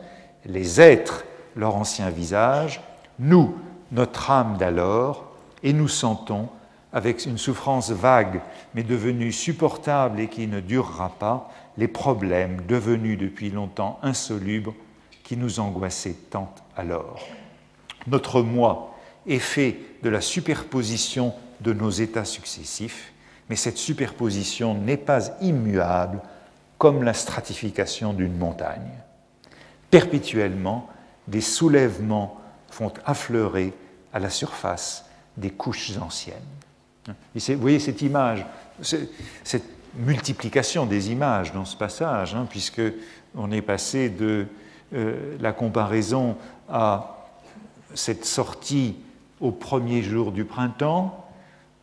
[0.46, 1.24] les êtres
[1.56, 2.80] leur ancien visage,
[3.18, 3.54] nous,
[3.92, 6.48] notre âme d'alors, et nous sentons,
[6.92, 8.40] avec une souffrance vague
[8.74, 14.72] mais devenue supportable et qui ne durera pas, les problèmes devenus depuis longtemps insolubles
[15.24, 17.26] qui nous angoissaient tant alors.
[18.06, 18.94] Notre moi
[19.26, 23.12] est fait de la superposition de nos états successifs,
[23.48, 26.20] mais cette superposition n'est pas immuable
[26.78, 28.90] comme la stratification d'une montagne.
[29.94, 30.88] Perpétuellement,
[31.28, 33.72] des soulèvements font affleurer
[34.12, 35.04] à la surface
[35.36, 36.34] des couches anciennes.
[37.06, 38.44] vous voyez cette image,
[38.82, 42.82] cette multiplication des images dans ce passage, hein, puisque
[43.36, 44.48] on est passé de
[44.94, 47.28] euh, la comparaison à
[47.94, 48.96] cette sortie
[49.40, 51.24] au premier jour du printemps,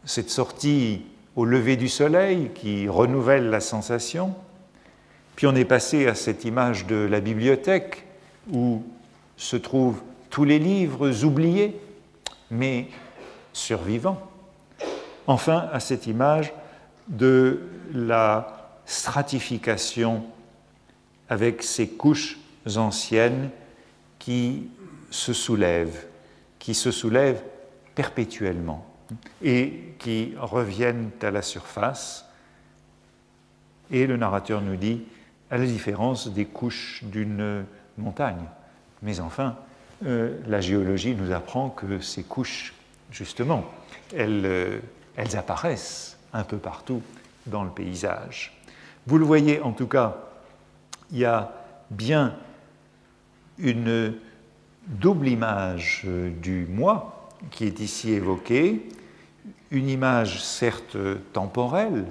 [0.04, 1.06] cette sortie
[1.38, 4.36] au lever du soleil qui renouvelle la sensation,
[5.42, 8.06] puis on est passé à cette image de la bibliothèque
[8.52, 8.84] où
[9.38, 10.00] se trouvent
[10.30, 11.82] tous les livres oubliés,
[12.52, 12.90] mais
[13.52, 14.22] survivants.
[15.26, 16.54] Enfin, à cette image
[17.08, 17.60] de
[17.92, 20.24] la stratification
[21.28, 22.38] avec ces couches
[22.76, 23.50] anciennes
[24.20, 24.68] qui
[25.10, 26.06] se soulèvent,
[26.60, 27.42] qui se soulèvent
[27.96, 28.86] perpétuellement
[29.44, 32.28] et qui reviennent à la surface.
[33.90, 35.02] Et le narrateur nous dit,
[35.52, 37.66] à la différence des couches d'une
[37.98, 38.46] montagne.
[39.04, 39.58] Mais enfin,
[40.06, 42.74] euh, la géologie nous apprend que ces couches,
[43.12, 43.66] justement,
[44.16, 44.80] elles, euh,
[45.18, 47.02] elles apparaissent un peu partout
[47.46, 48.58] dans le paysage.
[49.06, 50.18] Vous le voyez, en tout cas,
[51.12, 51.52] il y a
[51.90, 52.36] bien
[53.60, 54.16] une
[54.88, 56.08] double image
[56.42, 58.88] du moi qui est ici évoquée,
[59.72, 60.98] une image certes
[61.34, 62.06] temporelle,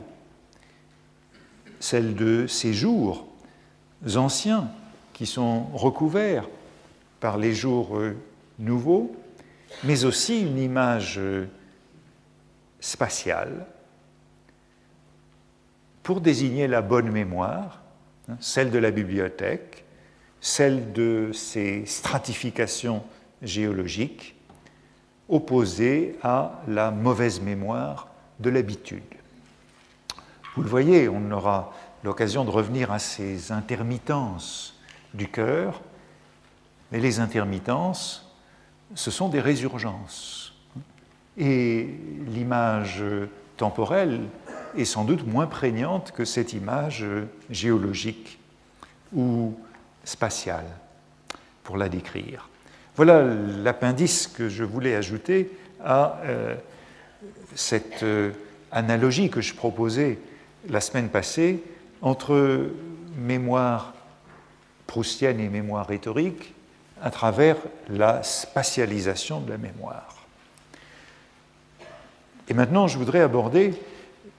[1.78, 3.29] celle de ces jours
[4.16, 4.68] anciens
[5.12, 6.48] qui sont recouverts
[7.20, 7.98] par les jours
[8.58, 9.14] nouveaux,
[9.84, 11.20] mais aussi une image
[12.80, 13.66] spatiale
[16.02, 17.82] pour désigner la bonne mémoire,
[18.28, 19.84] hein, celle de la bibliothèque,
[20.40, 23.02] celle de ces stratifications
[23.42, 24.34] géologiques,
[25.28, 28.08] opposée à la mauvaise mémoire
[28.40, 29.02] de l'habitude.
[30.56, 34.78] Vous le voyez, on aura l'occasion de revenir à ces intermittences
[35.14, 35.80] du cœur,
[36.92, 38.30] mais les intermittences,
[38.94, 40.54] ce sont des résurgences.
[41.38, 41.88] Et
[42.26, 43.02] l'image
[43.56, 44.20] temporelle
[44.76, 47.04] est sans doute moins prégnante que cette image
[47.50, 48.38] géologique
[49.12, 49.54] ou
[50.04, 50.66] spatiale
[51.62, 52.48] pour la décrire.
[52.96, 55.50] Voilà l'appendice que je voulais ajouter
[55.84, 56.54] à euh,
[57.54, 58.32] cette euh,
[58.72, 60.18] analogie que je proposais
[60.68, 61.62] la semaine passée
[62.02, 62.70] entre
[63.16, 63.94] mémoire
[64.86, 66.54] proustienne et mémoire rhétorique
[67.02, 67.56] à travers
[67.88, 70.16] la spatialisation de la mémoire.
[72.48, 73.74] Et maintenant, je voudrais aborder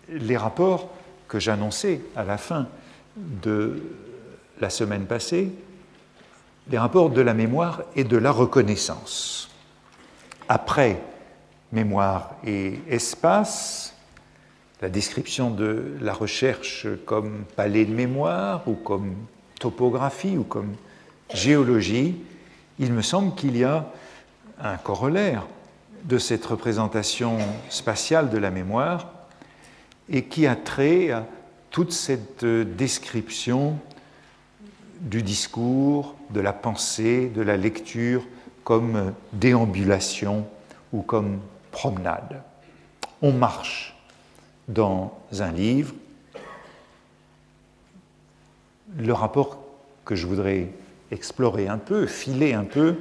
[0.09, 0.89] les rapports
[1.27, 2.67] que j'annonçais à la fin
[3.15, 3.81] de
[4.59, 5.51] la semaine passée,
[6.69, 9.49] les rapports de la mémoire et de la reconnaissance.
[10.49, 11.01] Après
[11.71, 13.95] mémoire et espace,
[14.81, 19.15] la description de la recherche comme palais de mémoire ou comme
[19.59, 20.73] topographie ou comme
[21.33, 22.15] géologie,
[22.79, 23.85] il me semble qu'il y a
[24.59, 25.45] un corollaire
[26.03, 27.37] de cette représentation
[27.69, 29.07] spatiale de la mémoire
[30.09, 31.25] et qui a trait à
[31.69, 33.77] toute cette description
[34.99, 38.23] du discours, de la pensée, de la lecture
[38.63, 40.47] comme déambulation
[40.91, 41.39] ou comme
[41.71, 42.41] promenade.
[43.21, 43.95] On marche
[44.73, 45.93] dans un livre.
[48.97, 49.63] Le rapport
[50.05, 50.69] que je voudrais
[51.11, 52.95] explorer un peu, filer un peu,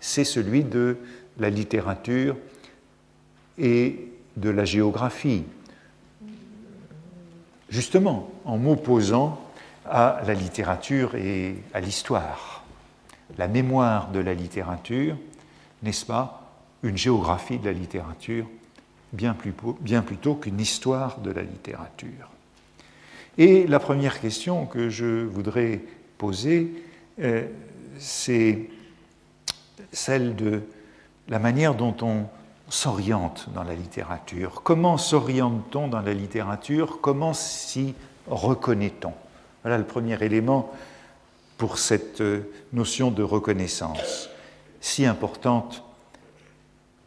[0.00, 0.96] c'est celui de
[1.38, 2.36] la littérature
[3.58, 5.44] et de la géographie,
[7.70, 9.40] justement en m'opposant
[9.86, 12.64] à la littérature et à l'histoire.
[13.38, 15.16] La mémoire de la littérature,
[15.82, 16.50] n'est-ce pas,
[16.82, 18.46] une géographie de la littérature
[19.14, 22.30] bien, plus, bien qu'une histoire de la littérature.
[23.38, 25.80] Et la première question que je voudrais
[26.18, 26.72] poser,
[27.20, 27.46] euh,
[27.98, 28.68] c'est
[29.92, 30.62] celle de
[31.28, 32.26] la manière dont on
[32.68, 34.62] s'oriente dans la littérature.
[34.62, 37.00] Comment s'oriente-t-on dans la littérature?
[37.00, 37.94] Comment s'y
[38.28, 39.12] reconnaît-on?
[39.62, 40.72] Voilà le premier élément
[41.56, 44.28] pour cette euh, notion de reconnaissance,
[44.80, 45.82] si importante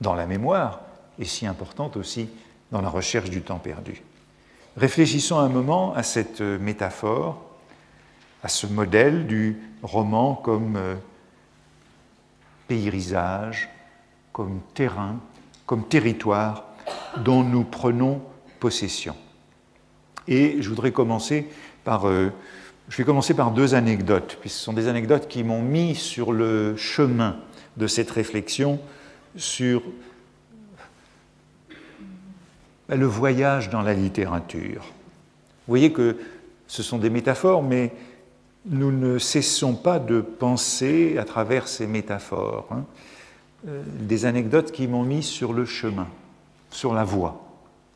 [0.02, 0.82] dans la mémoire
[1.20, 2.30] et si importante aussi
[2.72, 4.02] dans la recherche du temps perdu.
[4.76, 7.44] Réfléchissons un moment à cette euh, métaphore,
[8.44, 10.96] à ce modèle du roman comme euh,
[12.68, 13.70] payrisage,
[14.32, 15.20] comme terrain,
[15.66, 16.66] comme territoire
[17.18, 18.22] dont nous prenons
[18.60, 19.16] possession.
[20.28, 21.48] Et je voudrais commencer
[21.84, 22.32] par, euh,
[22.90, 26.34] je vais commencer par deux anecdotes, puisque ce sont des anecdotes qui m'ont mis sur
[26.34, 27.38] le chemin
[27.78, 28.80] de cette réflexion
[29.36, 29.82] sur
[32.96, 34.82] le voyage dans la littérature.
[34.82, 36.18] Vous voyez que
[36.68, 37.94] ce sont des métaphores, mais
[38.66, 42.68] nous ne cessons pas de penser à travers ces métaphores.
[42.72, 42.86] Hein.
[43.68, 46.08] Euh, des anecdotes qui m'ont mis sur le chemin,
[46.70, 47.44] sur la voie,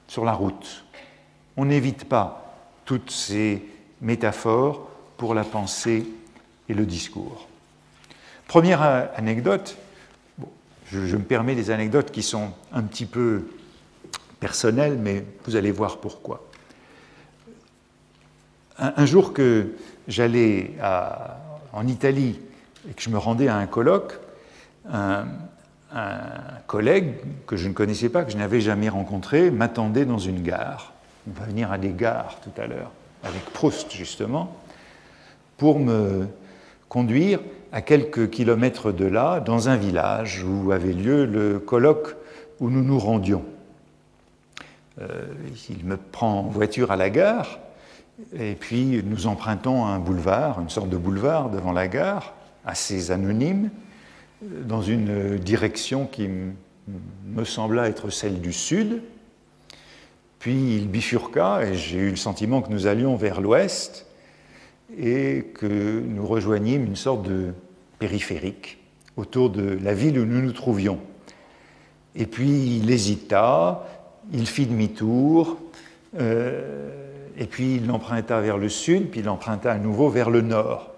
[0.08, 0.86] sur la route.
[1.56, 3.64] On n'évite pas toutes ces
[4.02, 6.06] métaphores pour la pensée
[6.68, 7.48] et le discours.
[8.48, 8.82] Première
[9.16, 9.78] anecdote,
[10.88, 13.46] je, me permets des anecdotes qui sont un petit peu
[14.42, 16.46] personnelles, mais vous allez voir pourquoi.
[18.78, 19.76] Un, jour que
[20.08, 20.72] j'allais
[21.72, 22.40] en Italie
[22.90, 24.20] et que je me rendais à un colloque,
[24.92, 25.26] un,
[25.94, 26.20] un
[26.68, 27.16] collègue
[27.48, 30.94] que je ne connaissais pas, que je n'avais jamais rencontré, m'attendait dans une gare.
[31.30, 32.92] On va venir à des gares tout à l'heure,
[33.24, 34.56] avec Proust justement,
[35.58, 36.28] pour me
[36.90, 37.40] conduire
[37.72, 42.16] à quelques kilomètres de là, dans un village où avait lieu le colloque
[42.60, 43.46] où nous nous rendions.
[45.02, 45.26] Euh,
[45.70, 47.60] il me prend en voiture à la gare,
[48.38, 52.34] et puis nous empruntons un boulevard, une sorte de boulevard devant la gare,
[52.66, 53.70] assez anonyme,
[54.42, 56.30] dans une direction qui
[57.26, 59.02] me sembla être celle du sud.
[60.40, 64.08] Puis il bifurqua et j'ai eu le sentiment que nous allions vers l'ouest
[64.98, 67.54] et que nous rejoignîmes une sorte de
[68.00, 68.80] périphérique
[69.18, 71.00] autour de la ville où nous nous trouvions.
[72.16, 73.86] Et puis il hésita,
[74.34, 75.58] il fit demi-tour,
[76.20, 76.90] euh,
[77.38, 80.92] et puis il emprunta vers le sud, puis il emprunta à nouveau vers le nord.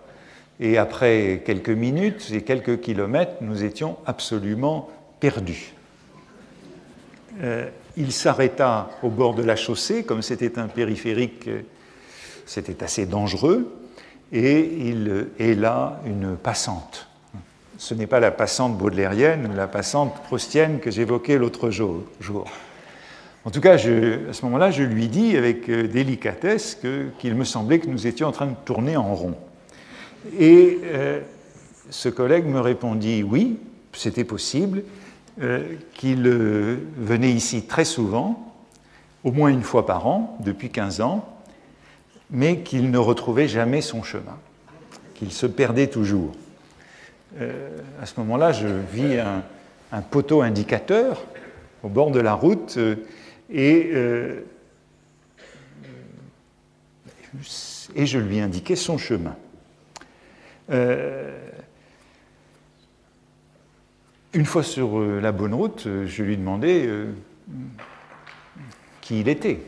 [0.59, 5.73] Et après quelques minutes et quelques kilomètres, nous étions absolument perdus.
[7.41, 11.49] Euh, il s'arrêta au bord de la chaussée, comme c'était un périphérique,
[12.45, 13.71] c'était assez dangereux,
[14.31, 17.07] et il là une passante.
[17.77, 22.03] Ce n'est pas la passante baudelairienne ou la passante proustienne que j'évoquais l'autre jour.
[23.45, 26.79] En tout cas, à ce moment-là, je lui dis avec euh, délicatesse
[27.19, 29.35] qu'il me semblait que nous étions en train de tourner en rond.
[30.39, 31.19] Et euh,
[31.89, 33.59] ce collègue me répondit oui,
[33.91, 34.83] c'était possible,
[35.41, 38.53] euh, qu'il venait ici très souvent,
[39.25, 41.27] au moins une fois par an, depuis 15 ans,
[42.31, 44.37] mais qu'il ne retrouvait jamais son chemin,
[45.15, 46.31] qu'il se perdait toujours.
[47.39, 51.25] à ce moment-là, je vis un, poteau indicateur
[51.83, 52.77] au bord de la route
[53.53, 53.91] et,
[57.95, 59.35] et je lui indiquais son chemin.
[60.71, 61.37] Euh,
[64.33, 66.89] une fois sur euh, la bonne route, euh, je lui demandais
[69.01, 69.59] qui il était,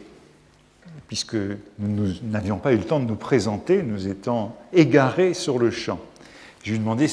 [1.08, 1.36] puisque
[1.78, 6.00] nous n'avions pas eu le temps de nous présenter, nous étions égarés sur le champ.
[6.64, 7.08] Je lui demandais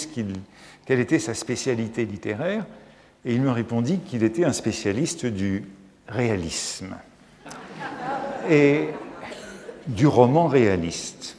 [0.86, 2.64] quelle était sa spécialité littéraire,
[3.24, 5.64] et il me répondit qu'il était un spécialiste du
[6.08, 6.96] réalisme
[8.50, 8.88] et
[9.86, 11.36] du roman réaliste.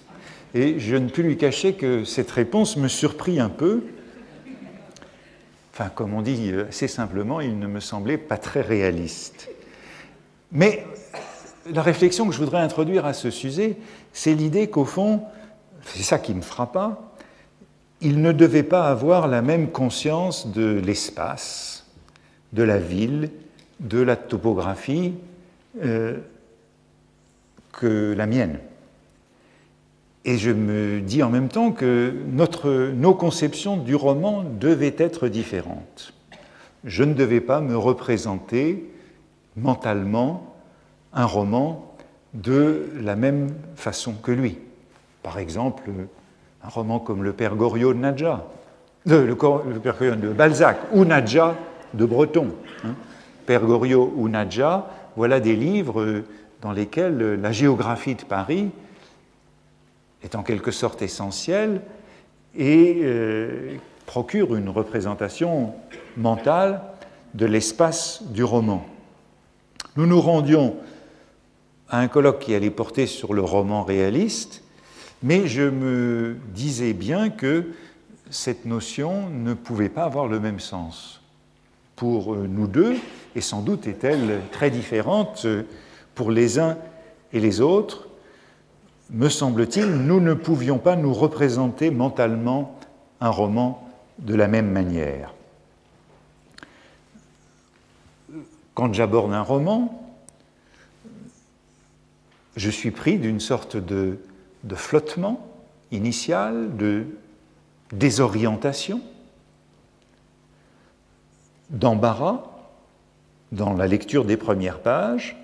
[0.53, 3.83] Et je ne puis lui cacher que cette réponse me surprit un peu.
[5.73, 9.49] Enfin, comme on dit assez simplement, il ne me semblait pas très réaliste.
[10.51, 10.85] Mais
[11.71, 13.77] la réflexion que je voudrais introduire à ce sujet,
[14.11, 15.23] c'est l'idée qu'au fond,
[15.83, 17.01] c'est ça qui me frappa,
[18.01, 21.85] il ne devait pas avoir la même conscience de l'espace,
[22.51, 23.31] de la ville,
[23.83, 25.13] de la topographie
[25.83, 26.17] euh,
[27.71, 28.59] que la mienne.
[30.25, 35.27] Et je me dis en même temps que notre, nos conceptions du roman devaient être
[35.27, 36.13] différentes.
[36.85, 38.89] Je ne devais pas me représenter
[39.57, 40.55] mentalement
[41.13, 41.93] un roman
[42.33, 44.57] de la même façon que lui.
[45.21, 45.89] Par exemple,
[46.63, 47.99] un roman comme Le Père Goriot de
[49.05, 51.55] de Balzac, ou Nadja
[51.93, 52.47] de Breton.
[52.85, 52.95] Hein.
[53.45, 56.23] Père Goriot ou Nadja, voilà des livres
[56.61, 58.69] dans lesquels la géographie de Paris
[60.23, 61.81] est en quelque sorte essentiel
[62.55, 63.75] et euh,
[64.05, 65.73] procure une représentation
[66.17, 66.81] mentale
[67.33, 68.85] de l'espace du roman.
[69.95, 70.75] Nous nous rendions
[71.89, 74.63] à un colloque qui allait porter sur le roman réaliste,
[75.21, 77.71] mais je me disais bien que
[78.29, 81.21] cette notion ne pouvait pas avoir le même sens
[81.95, 82.95] pour nous deux,
[83.35, 85.47] et sans doute est-elle très différente
[86.15, 86.77] pour les uns
[87.31, 88.07] et les autres.
[89.09, 92.77] Me semble-t-il, nous ne pouvions pas nous représenter mentalement
[93.21, 95.33] un roman de la même manière.
[98.73, 99.99] Quand j'aborde un roman,
[102.55, 104.19] je suis pris d'une sorte de,
[104.63, 105.47] de, flottement
[105.91, 107.05] initial, de
[107.91, 109.01] désorientation,
[111.69, 112.52] d'embarras
[113.53, 115.37] dans la lecture des premières pages,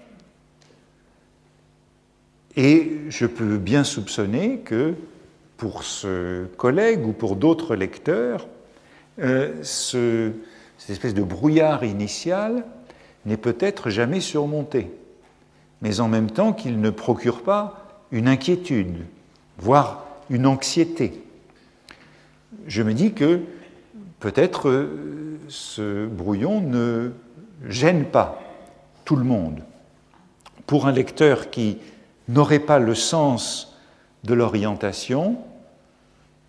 [2.55, 4.95] et je peux bien soupçonner que
[5.57, 8.47] pour ce collègue ou pour d'autres lecteurs,
[9.19, 10.31] euh, ce,
[10.77, 12.65] cette espèce de brouillard initial
[13.25, 14.91] n'est peut-être jamais surmonté,
[15.81, 19.05] mais en même temps qu'il ne procure pas une inquiétude,
[19.59, 21.21] voire une anxiété.
[22.67, 23.41] Je me dis que
[24.19, 27.11] peut-être euh, ce brouillon ne
[27.67, 28.39] gêne pas
[29.05, 29.61] tout le monde.
[30.65, 31.77] Pour un lecteur qui
[32.27, 33.77] n'aurait pas le sens
[34.23, 35.37] de l'orientation,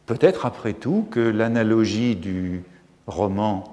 [0.07, 2.63] peut-être après tout que l'analogie du
[3.07, 3.65] roman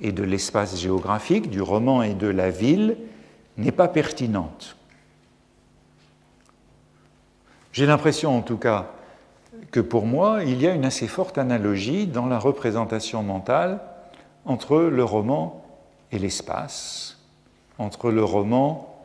[0.00, 2.96] et de l'espace géographique, du roman et de la ville,
[3.56, 4.76] n'est pas pertinente.
[7.72, 8.90] J'ai l'impression en tout cas
[9.70, 13.80] que pour moi, il y a une assez forte analogie dans la représentation mentale
[14.44, 15.65] entre le roman
[16.12, 17.18] et l'espace,
[17.78, 19.04] entre le roman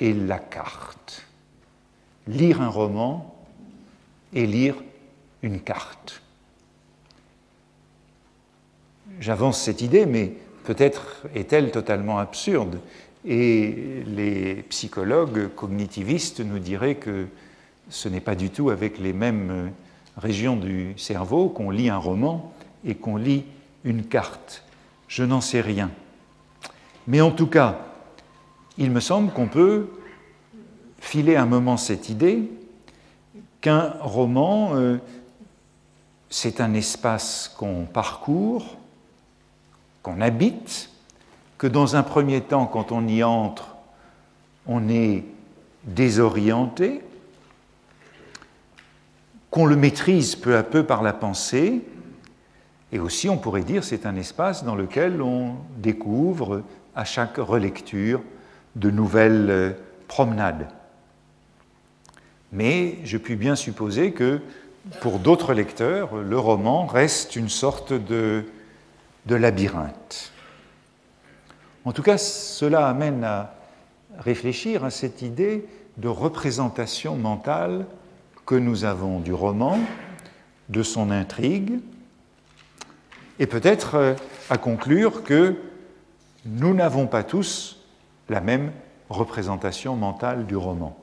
[0.00, 1.26] et la carte.
[2.26, 3.34] Lire un roman
[4.32, 4.76] et lire
[5.42, 6.22] une carte.
[9.20, 10.32] J'avance cette idée, mais
[10.64, 12.80] peut-être est-elle totalement absurde.
[13.24, 17.26] Et les psychologues cognitivistes nous diraient que
[17.88, 19.72] ce n'est pas du tout avec les mêmes
[20.16, 22.52] régions du cerveau qu'on lit un roman
[22.84, 23.44] et qu'on lit
[23.84, 24.64] une carte.
[25.12, 25.90] Je n'en sais rien.
[27.06, 27.80] Mais en tout cas,
[28.78, 29.90] il me semble qu'on peut
[31.00, 32.50] filer un moment cette idée
[33.60, 34.96] qu'un roman, euh,
[36.30, 38.78] c'est un espace qu'on parcourt,
[40.02, 40.88] qu'on habite,
[41.58, 43.76] que dans un premier temps, quand on y entre,
[44.66, 45.24] on est
[45.84, 47.02] désorienté,
[49.50, 51.82] qu'on le maîtrise peu à peu par la pensée,
[52.92, 56.62] et aussi on pourrait dire c'est un espace dans lequel on découvre
[56.94, 58.22] à chaque relecture
[58.76, 59.72] de nouvelles euh,
[60.08, 60.68] promenades.
[62.52, 64.40] Mais je puis bien supposer que
[65.00, 68.44] pour d'autres lecteurs, le roman reste une sorte de,
[69.26, 70.32] de labyrinthe.
[71.84, 73.54] En tout cas, cela amène à
[74.18, 75.66] réfléchir à cette idée
[75.96, 77.86] de représentation mentale
[78.44, 79.78] que nous avons du roman,
[80.68, 81.80] de son intrigue,
[83.38, 84.14] et peut-être euh,
[84.50, 85.56] à conclure que
[86.44, 87.78] nous n'avons pas tous
[88.28, 88.72] la même
[89.08, 90.98] représentation mentale du roman.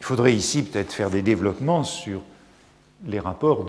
[0.00, 2.22] Il faudrait ici peut-être faire des développements sur
[3.04, 3.66] les rapports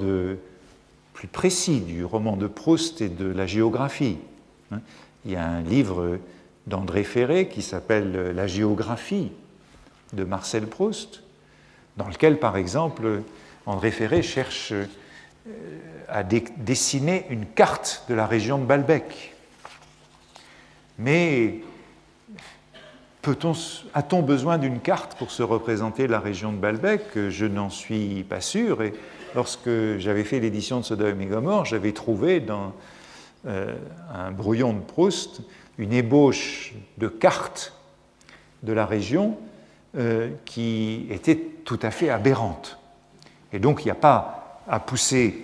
[1.14, 4.18] plus précis du roman de Proust et de la géographie.
[4.72, 4.80] Hein.
[5.26, 6.18] Il y a un livre
[6.68, 9.32] d'André Ferré qui s'appelle La géographie
[10.14, 11.24] de Marcel Proust,
[11.98, 13.22] dans lequel, par exemple,
[13.66, 14.74] André Ferré cherche
[15.50, 19.36] euh, à dessiner une carte de la région de Balbec.
[20.98, 21.62] Mais
[23.94, 27.02] a-t-on besoin d'une carte pour se représenter la région de Balbec?
[27.30, 28.82] Je n'en suis pas sûr.
[28.82, 28.94] Et
[29.36, 32.74] lorsque j'avais fait l'édition de Sodome et Gomorre, j'avais trouvé dans
[33.46, 33.76] euh,
[34.14, 35.42] un brouillon de Proust
[35.78, 37.74] une ébauche de carte
[38.64, 39.38] de la région
[39.98, 42.78] euh, qui était tout à fait aberrante.
[43.54, 44.39] Et donc il n'y a pas
[44.70, 45.44] à pousser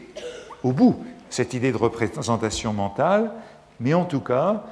[0.64, 3.32] au bout cette idée de représentation mentale,
[3.80, 4.64] mais en tout cas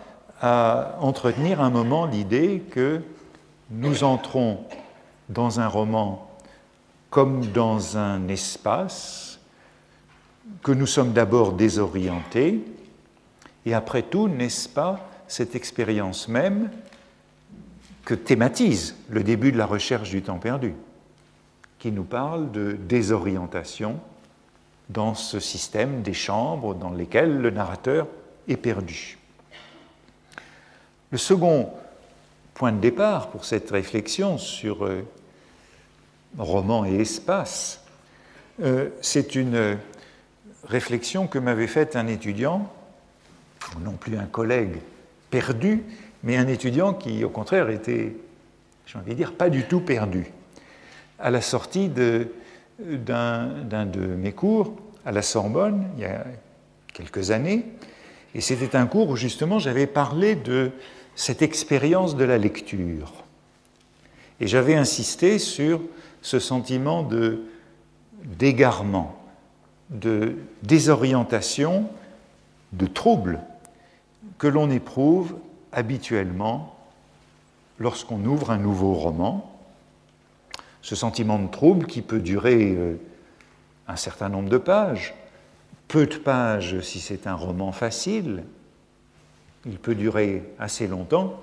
[0.41, 3.01] à entretenir un moment l'idée que
[3.71, 4.59] nous entrons
[5.29, 6.29] dans un roman
[7.09, 9.39] comme dans un espace,
[10.63, 12.65] que nous sommes d'abord désorientés,
[13.65, 16.71] et après tout, n'est-ce pas cette expérience même
[18.03, 20.73] que thématise le début de la recherche du temps perdu,
[21.77, 23.99] qui nous parle de désorientation
[24.89, 28.07] dans ce système des chambres dans lesquelles le narrateur
[28.47, 29.17] est perdu.
[31.11, 31.71] Le second
[32.53, 35.05] point de départ pour cette réflexion sur euh,
[36.37, 37.81] roman et espace,
[38.61, 39.77] euh, c'est une
[40.65, 42.71] réflexion que m'avait faite un étudiant
[43.81, 44.77] non plus un collègue
[45.29, 45.83] perdu,
[46.23, 48.15] mais un étudiant qui, au contraire, était,
[48.85, 50.27] j'ai envie de dire, pas du tout perdu.
[51.19, 51.89] À la sortie
[52.79, 54.73] d'un de, mes cours
[55.05, 56.25] à la Sorbonne, il y a
[56.93, 57.65] quelques années,
[58.35, 60.71] et c'était un cours où justement j'avais parlé de
[61.15, 63.13] cette expérience de la lecture.
[64.39, 65.81] Et j'avais insisté sur
[66.21, 67.43] ce sentiment de
[68.23, 69.15] d'égarement,
[69.89, 71.89] de désorientation,
[72.71, 73.39] de trouble
[74.37, 75.35] que l'on éprouve
[75.71, 76.75] habituellement
[77.79, 79.52] lorsqu'on ouvre un nouveau roman.
[80.83, 82.97] Ce sentiment de trouble qui peut durer euh,
[83.87, 85.15] un certain nombre de pages,
[85.87, 88.43] peu de pages si c'est un roman facile,
[89.65, 91.41] il peut durer assez longtemps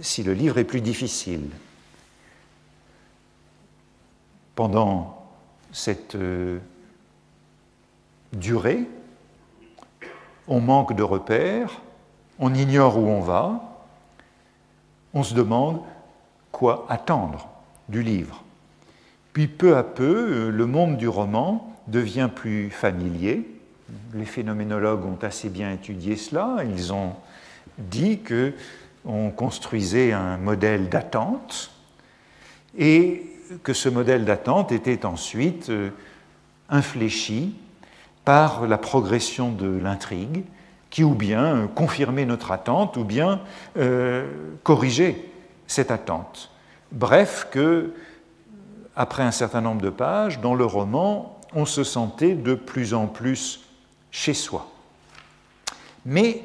[0.00, 1.50] si le livre est plus difficile.
[4.54, 5.26] Pendant
[5.72, 6.60] cette euh,
[8.32, 8.88] durée,
[10.46, 11.80] on manque de repères,
[12.38, 13.60] on ignore où on va,
[15.12, 15.80] on se demande
[16.52, 17.48] quoi attendre
[17.88, 18.42] du livre.
[19.32, 23.48] Puis peu à peu, le monde du roman devient plus familier.
[24.14, 26.58] Les phénoménologues ont assez bien étudié cela.
[26.64, 27.14] Ils ont
[27.78, 28.52] dit que
[29.04, 31.70] on construisait un modèle d'attente
[32.78, 33.22] et
[33.62, 35.90] que ce modèle d'attente était ensuite euh,
[36.70, 37.54] infléchi
[38.24, 40.44] par la progression de l'intrigue
[40.94, 43.40] qui ou bien confirmer notre attente, ou bien
[43.76, 44.30] euh,
[44.62, 45.28] corriger
[45.66, 46.52] cette attente.
[46.94, 47.92] Bref, que
[48.94, 53.08] après un certain nombre de pages, dans le roman, on se sentait de plus en
[53.08, 53.64] plus
[54.12, 54.70] chez soi.
[56.06, 56.44] Mais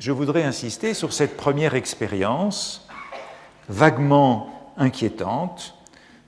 [0.00, 2.88] je voudrais insister sur cette première expérience
[3.68, 5.74] vaguement inquiétante,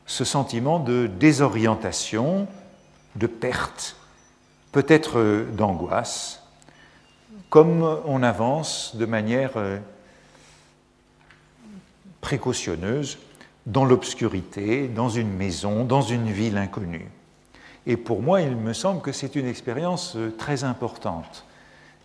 [0.06, 2.46] ce sentiment de désorientation,
[3.16, 3.96] de perte,
[4.70, 6.44] peut-être d'angoisse,
[7.48, 9.78] comme on avance de manière euh,
[12.20, 13.18] précautionneuse
[13.70, 17.08] dans l'obscurité, dans une maison, dans une ville inconnue.
[17.86, 21.44] Et pour moi, il me semble que c'est une expérience euh, très importante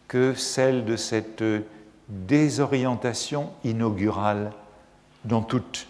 [0.07, 1.61] que celle de cette euh,
[2.07, 4.51] désorientation inaugurale
[5.25, 5.87] dans toute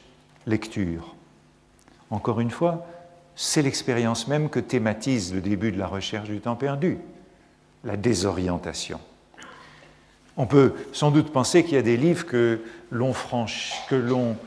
[0.47, 1.13] lecture.
[2.09, 2.85] Encore une fois,
[3.35, 6.99] c'est l'expérience même que thématise le début de la recherche du temps perdu,
[7.83, 8.99] la désorientation.
[10.37, 12.61] On peut sans doute penser qu'il y a des livres que
[12.91, 13.13] l'on
[13.89, 14.37] que l'on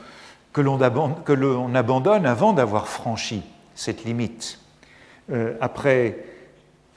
[0.53, 3.43] que l'on abandonne avant d'avoir franchi
[3.75, 4.59] cette limite.
[5.31, 6.17] Euh, après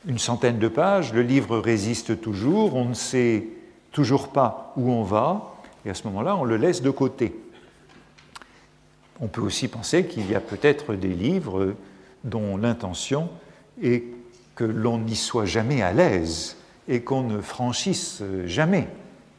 [0.07, 3.47] une centaine de pages, le livre résiste toujours, on ne sait
[3.93, 7.39] toujours pas où on va, et à ce moment-là, on le laisse de côté.
[9.21, 11.75] On peut aussi penser qu'il y a peut-être des livres
[12.25, 13.29] dont l'intention
[13.83, 14.05] est
[14.55, 16.57] que l'on n'y soit jamais à l'aise,
[16.89, 18.89] et qu'on ne franchisse jamais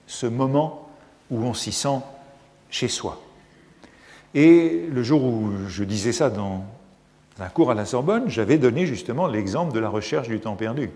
[0.08, 0.90] ce moment
[1.30, 2.00] où on s'y sent
[2.70, 3.23] chez soi.
[4.34, 6.64] Et le jour où je disais ça dans
[7.40, 10.90] un cours à la Sorbonne, j'avais donné justement l'exemple de la recherche du temps perdu,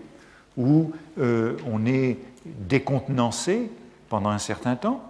[0.56, 3.70] où euh, on est décontenancé
[4.08, 5.02] pendant un certain temps.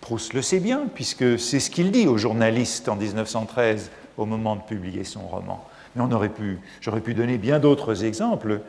[0.00, 4.56] Proust le sait bien, puisque c'est ce qu'il dit aux journalistes en 1913 au moment
[4.56, 5.66] de publier son roman.
[5.94, 8.60] Mais on aurait pu, j'aurais pu donner bien d'autres exemples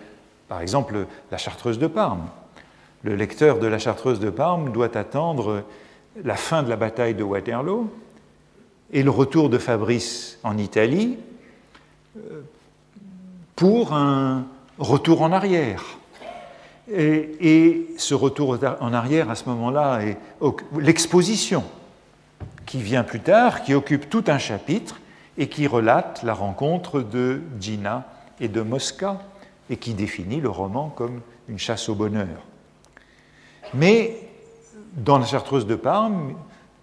[0.52, 2.28] par exemple, la Chartreuse de Parme.
[3.04, 5.64] Le lecteur de la Chartreuse de Parme doit attendre
[6.26, 7.90] la fin de la bataille de Waterloo
[8.92, 11.18] et le retour de Fabrice en Italie
[12.18, 12.42] euh,
[13.56, 14.46] pour un
[14.78, 15.84] retour en arrière.
[16.94, 20.18] Et, ce retour en arrière, à ce moment-là, est
[20.78, 21.64] l'exposition
[22.66, 25.00] qui vient plus tard, qui occupe tout un chapitre
[25.38, 28.06] et qui relate la rencontre de Gina
[28.40, 29.22] et de Mosca
[29.70, 32.46] et qui définit le roman comme une chasse au bonheur.
[33.74, 34.18] Mais
[34.98, 36.34] dans la Chartreuse de Parme,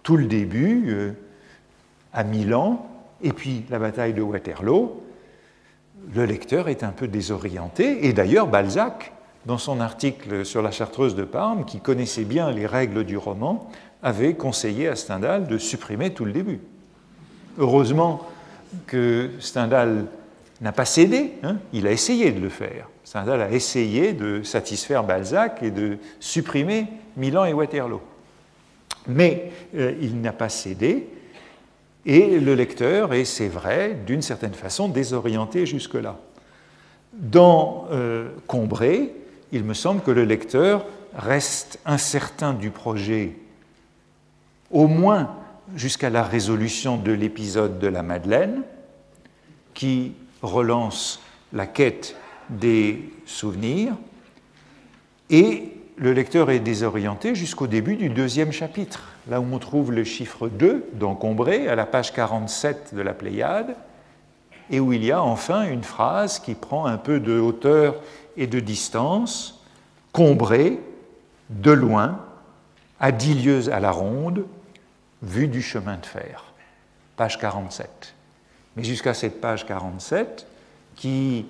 [0.01, 1.11] tout le début, euh,
[2.13, 2.85] à Milan,
[3.21, 5.03] et puis la bataille de Waterloo,
[6.13, 9.13] le lecteur est un peu désorienté, et d'ailleurs Balzac,
[9.45, 13.69] dans son article sur la Chartreuse de Parme, qui connaissait bien les règles du roman,
[14.01, 16.61] avait conseillé à Stendhal de supprimer tout le début.
[17.57, 18.25] Heureusement
[18.87, 20.05] que Stendhal
[20.61, 21.57] n'a pas cédé, hein.
[21.73, 22.89] il a essayé de le faire.
[23.03, 26.87] Stendhal a essayé de satisfaire Balzac et de supprimer
[27.17, 28.01] Milan et Waterloo.
[29.07, 31.07] Mais euh, il n'a pas cédé,
[32.05, 36.17] et le lecteur est, c'est vrai, d'une certaine façon désorienté jusque-là.
[37.13, 39.13] Dans euh, Combré,
[39.51, 40.85] il me semble que le lecteur
[41.15, 43.35] reste incertain du projet,
[44.71, 45.35] au moins
[45.75, 48.61] jusqu'à la résolution de l'épisode de la Madeleine,
[49.73, 51.21] qui relance
[51.51, 52.15] la quête
[52.49, 53.93] des souvenirs,
[55.29, 60.03] et le lecteur est désorienté jusqu'au début du deuxième chapitre, là où on trouve le
[60.03, 63.75] chiffre 2 d'encombré à la page 47 de la Pléiade,
[64.71, 67.95] et où il y a enfin une phrase qui prend un peu de hauteur
[68.37, 69.63] et de distance,
[70.11, 70.79] combré,
[71.49, 72.19] de loin,
[72.99, 74.45] à dix lieues à la ronde,
[75.21, 76.43] vue du chemin de fer.
[77.15, 78.15] Page 47.
[78.75, 80.47] Mais jusqu'à cette page 47,
[80.95, 81.45] qui,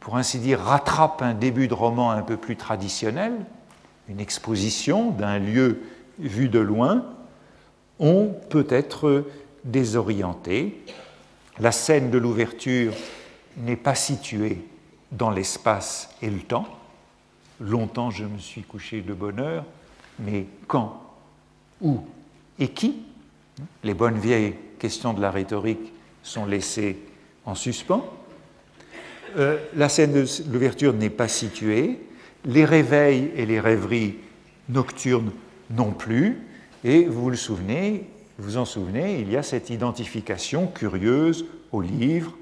[0.00, 3.32] pour ainsi dire, rattrape un début de roman un peu plus traditionnel,
[4.08, 5.82] une exposition d'un lieu
[6.18, 7.04] vu de loin,
[8.02, 9.24] on peut être
[9.64, 10.82] désorienté.
[11.60, 12.92] La scène de l'ouverture
[13.56, 14.58] n'est pas située
[15.12, 16.66] dans l'espace et le temps.
[17.60, 19.64] Longtemps je me suis couché de bonne heure,
[20.18, 21.00] mais quand,
[21.80, 22.00] où
[22.58, 22.96] et qui
[23.84, 25.92] Les bonnes vieilles questions de la rhétorique
[26.24, 26.98] sont laissées
[27.44, 28.04] en suspens.
[29.38, 32.00] Euh, la scène de l'ouverture n'est pas située,
[32.44, 34.16] les réveils et les rêveries
[34.68, 35.30] nocturnes
[35.70, 36.38] non plus,
[36.84, 38.08] et vous le souvenez,
[38.38, 42.32] vous en souvenez, il y a cette identification curieuse au livre.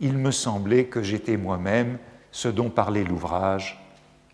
[0.00, 1.98] Il me semblait que j'étais moi-même
[2.32, 3.80] ce dont parlait l'ouvrage,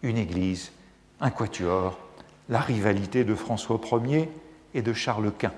[0.02, 0.72] une église,
[1.20, 1.98] un quatuor,
[2.48, 4.30] la rivalité de François Ier
[4.72, 5.52] et de Charles Quint.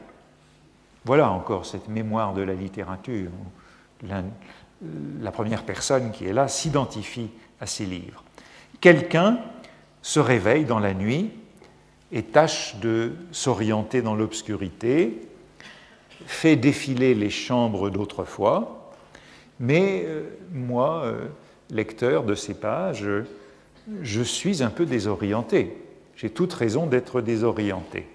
[1.05, 3.31] Voilà encore cette mémoire de la littérature.
[4.03, 4.23] La,
[5.21, 7.31] la première personne qui est là s'identifie
[7.61, 8.25] à ces livres.
[8.81, 9.39] Quelqu'un
[10.03, 11.31] se réveille dans la nuit
[12.13, 15.23] et tâche de s'orienter dans l'obscurité,
[16.27, 18.93] fait défiler les chambres d'autrefois,
[19.59, 21.27] mais euh, moi, euh,
[21.71, 23.09] lecteur de ces pages,
[24.03, 25.77] je suis un peu désorienté.
[26.17, 28.07] J'ai toute raison d'être désorienté.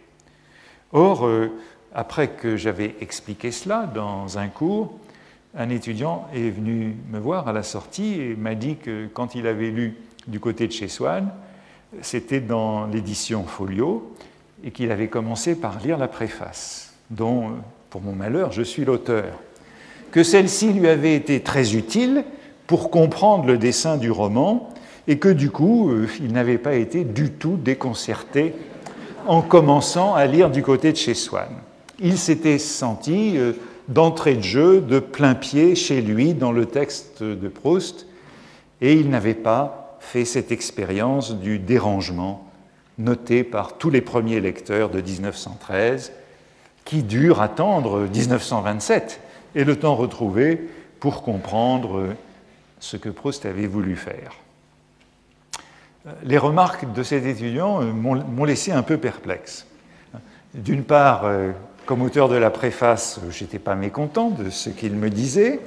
[0.93, 1.49] Or, euh,
[1.93, 4.99] après que j'avais expliqué cela dans un cours,
[5.55, 9.47] un étudiant est venu me voir à la sortie et m'a dit que quand il
[9.47, 9.95] avait lu
[10.27, 11.31] du côté de chez Swann,
[12.01, 14.13] c'était dans l'édition Folio,
[14.63, 17.51] et qu'il avait commencé par lire la préface, dont,
[17.89, 19.39] pour mon malheur, je suis l'auteur.
[20.11, 22.23] Que celle-ci lui avait été très utile
[22.65, 24.69] pour comprendre le dessin du roman,
[25.07, 28.53] et que du coup, euh, il n'avait pas été du tout déconcerté
[29.25, 31.49] en commençant à lire du côté de chez Swann.
[31.99, 33.53] Il s'était senti euh,
[33.87, 38.07] d'entrée de jeu, de plein pied chez lui dans le texte de Proust,
[38.81, 39.76] et il n'avait pas
[40.07, 42.49] fait cette expérience du dérangement
[42.97, 46.13] noté par tous les premiers lecteurs de 1913,
[46.85, 49.19] qui durent attendre 1927
[49.55, 50.69] et le temps retrouvé
[51.01, 52.15] pour comprendre
[52.79, 54.31] ce que Proust avait voulu faire.
[56.23, 59.67] Les remarques de cet étudiant m'ont laissé un peu perplexe.
[60.53, 61.51] D'une part, euh,
[61.85, 65.59] comme auteur de la préface, je n'étais pas mécontent de ce qu'il me disait,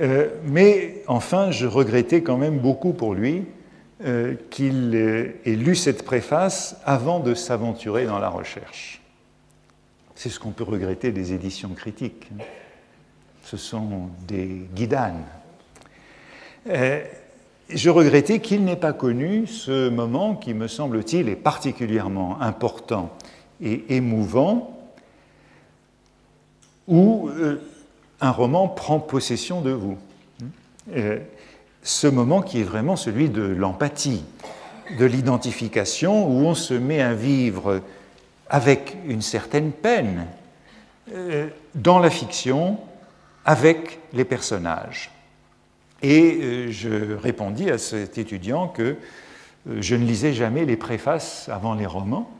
[0.00, 3.44] euh, mais enfin, je regrettais quand même beaucoup pour lui
[4.04, 9.00] euh, qu'il ait lu cette préface avant de s'aventurer dans la recherche.
[10.14, 12.28] C'est ce qu'on peut regretter des éditions critiques.
[13.44, 15.24] Ce sont des guidanes.
[16.68, 17.02] Euh,
[17.70, 23.10] je regrettais qu'il n'ait pas connu ce moment qui, me semble-t-il, est particulièrement important
[23.60, 24.78] et émouvant,
[26.86, 27.60] où euh,
[28.20, 29.98] un roman prend possession de vous.
[30.94, 31.18] Euh,
[31.82, 34.24] ce moment qui est vraiment celui de l'empathie,
[34.98, 37.82] de l'identification, où on se met à vivre
[38.48, 40.26] avec une certaine peine
[41.14, 42.78] euh, dans la fiction,
[43.44, 45.10] avec les personnages.
[46.02, 48.96] Et je répondis à cet étudiant que
[49.66, 52.30] je ne lisais jamais les préfaces avant les romans,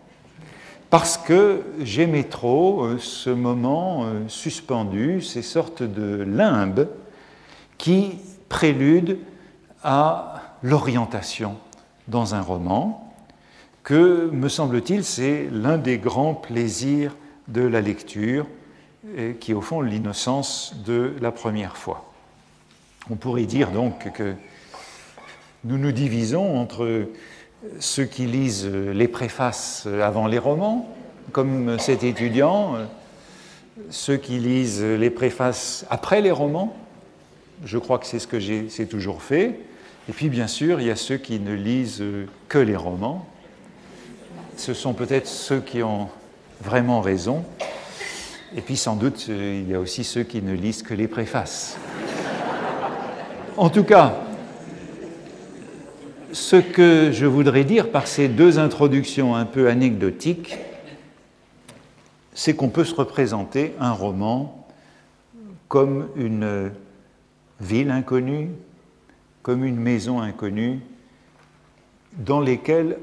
[0.90, 6.88] parce que j'aimais trop euh, ce moment euh, suspendu, ces sortes de limbes
[7.76, 8.18] qui
[8.48, 9.16] préludent
[9.82, 11.56] à l'orientation
[12.08, 13.14] dans un roman,
[13.84, 17.14] que, me semble-t-il, c'est l'un des grands plaisirs
[17.48, 18.46] de la lecture,
[19.40, 22.12] qui est au fond l'innocence de la première fois.
[23.10, 24.34] On pourrait dire donc que
[25.64, 27.08] nous nous divisons entre
[27.80, 30.94] ceux qui lisent les préfaces avant les romans,
[31.32, 32.76] comme cet étudiant,
[33.90, 36.76] ceux qui lisent les préfaces après les romans,
[37.64, 39.60] je crois que c'est ce que j'ai toujours fait,
[40.08, 42.02] et puis bien sûr, il y a ceux qui ne lisent
[42.48, 43.26] que les romans,
[44.56, 46.08] ce sont peut-être ceux qui ont
[46.60, 47.44] vraiment raison,
[48.56, 51.76] et puis sans doute, il y a aussi ceux qui ne lisent que les préfaces.
[53.56, 54.14] En tout cas,
[56.32, 60.58] ce que je voudrais dire par ces deux introductions un peu anecdotiques,
[62.34, 64.66] c'est qu'on peut se représenter un roman
[65.68, 66.72] comme une
[67.60, 68.50] ville inconnue,
[69.42, 70.80] comme une maison inconnue,
[72.12, 72.98] dans lesquelles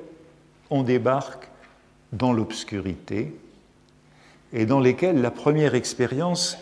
[0.69, 1.49] on débarque
[2.13, 3.36] dans l'obscurité
[4.53, 6.57] et dans lesquels la première expérience,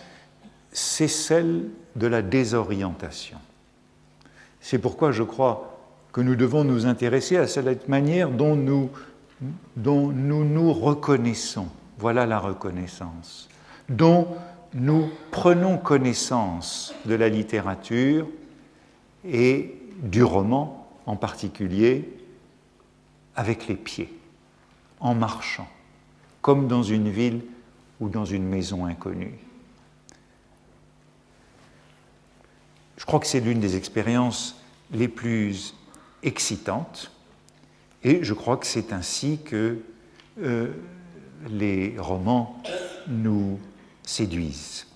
[0.71, 3.37] c'est celle de la désorientation.
[4.61, 5.72] C'est pourquoi je crois
[6.13, 8.89] que nous devons nous intéresser à cette manière dont nous
[9.75, 11.67] dont nous nous reconnaissons.
[11.97, 13.49] Voilà la reconnaissance.
[13.89, 14.27] Dont
[14.73, 18.27] nous prenons connaissance de la littérature
[19.25, 22.09] et du roman en particulier
[23.35, 24.13] avec les pieds,
[24.99, 25.67] en marchant,
[26.41, 27.41] comme dans une ville
[27.99, 29.37] ou dans une maison inconnue.
[32.97, 34.55] Je crois que c'est l'une des expériences
[34.91, 35.73] les plus
[36.23, 37.11] excitantes
[38.03, 39.79] et je crois que c'est ainsi que
[40.41, 40.67] euh,
[41.49, 42.61] les romans
[43.07, 43.59] nous
[44.03, 44.87] séduisent.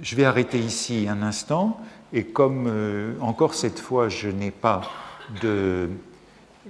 [0.00, 1.80] Je vais arrêter ici un instant
[2.12, 4.82] et comme euh, encore cette fois je n'ai pas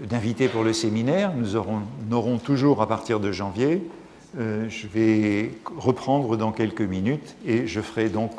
[0.02, 3.86] d'invité pour le séminaire, nous aurons, aurons, toujours à partir de janvier,
[4.38, 8.32] euh, je vais reprendre dans quelques minutes et je ferai donc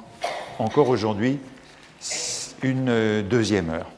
[0.58, 1.40] encore aujourd'hui
[2.64, 3.90] une deuxième heure.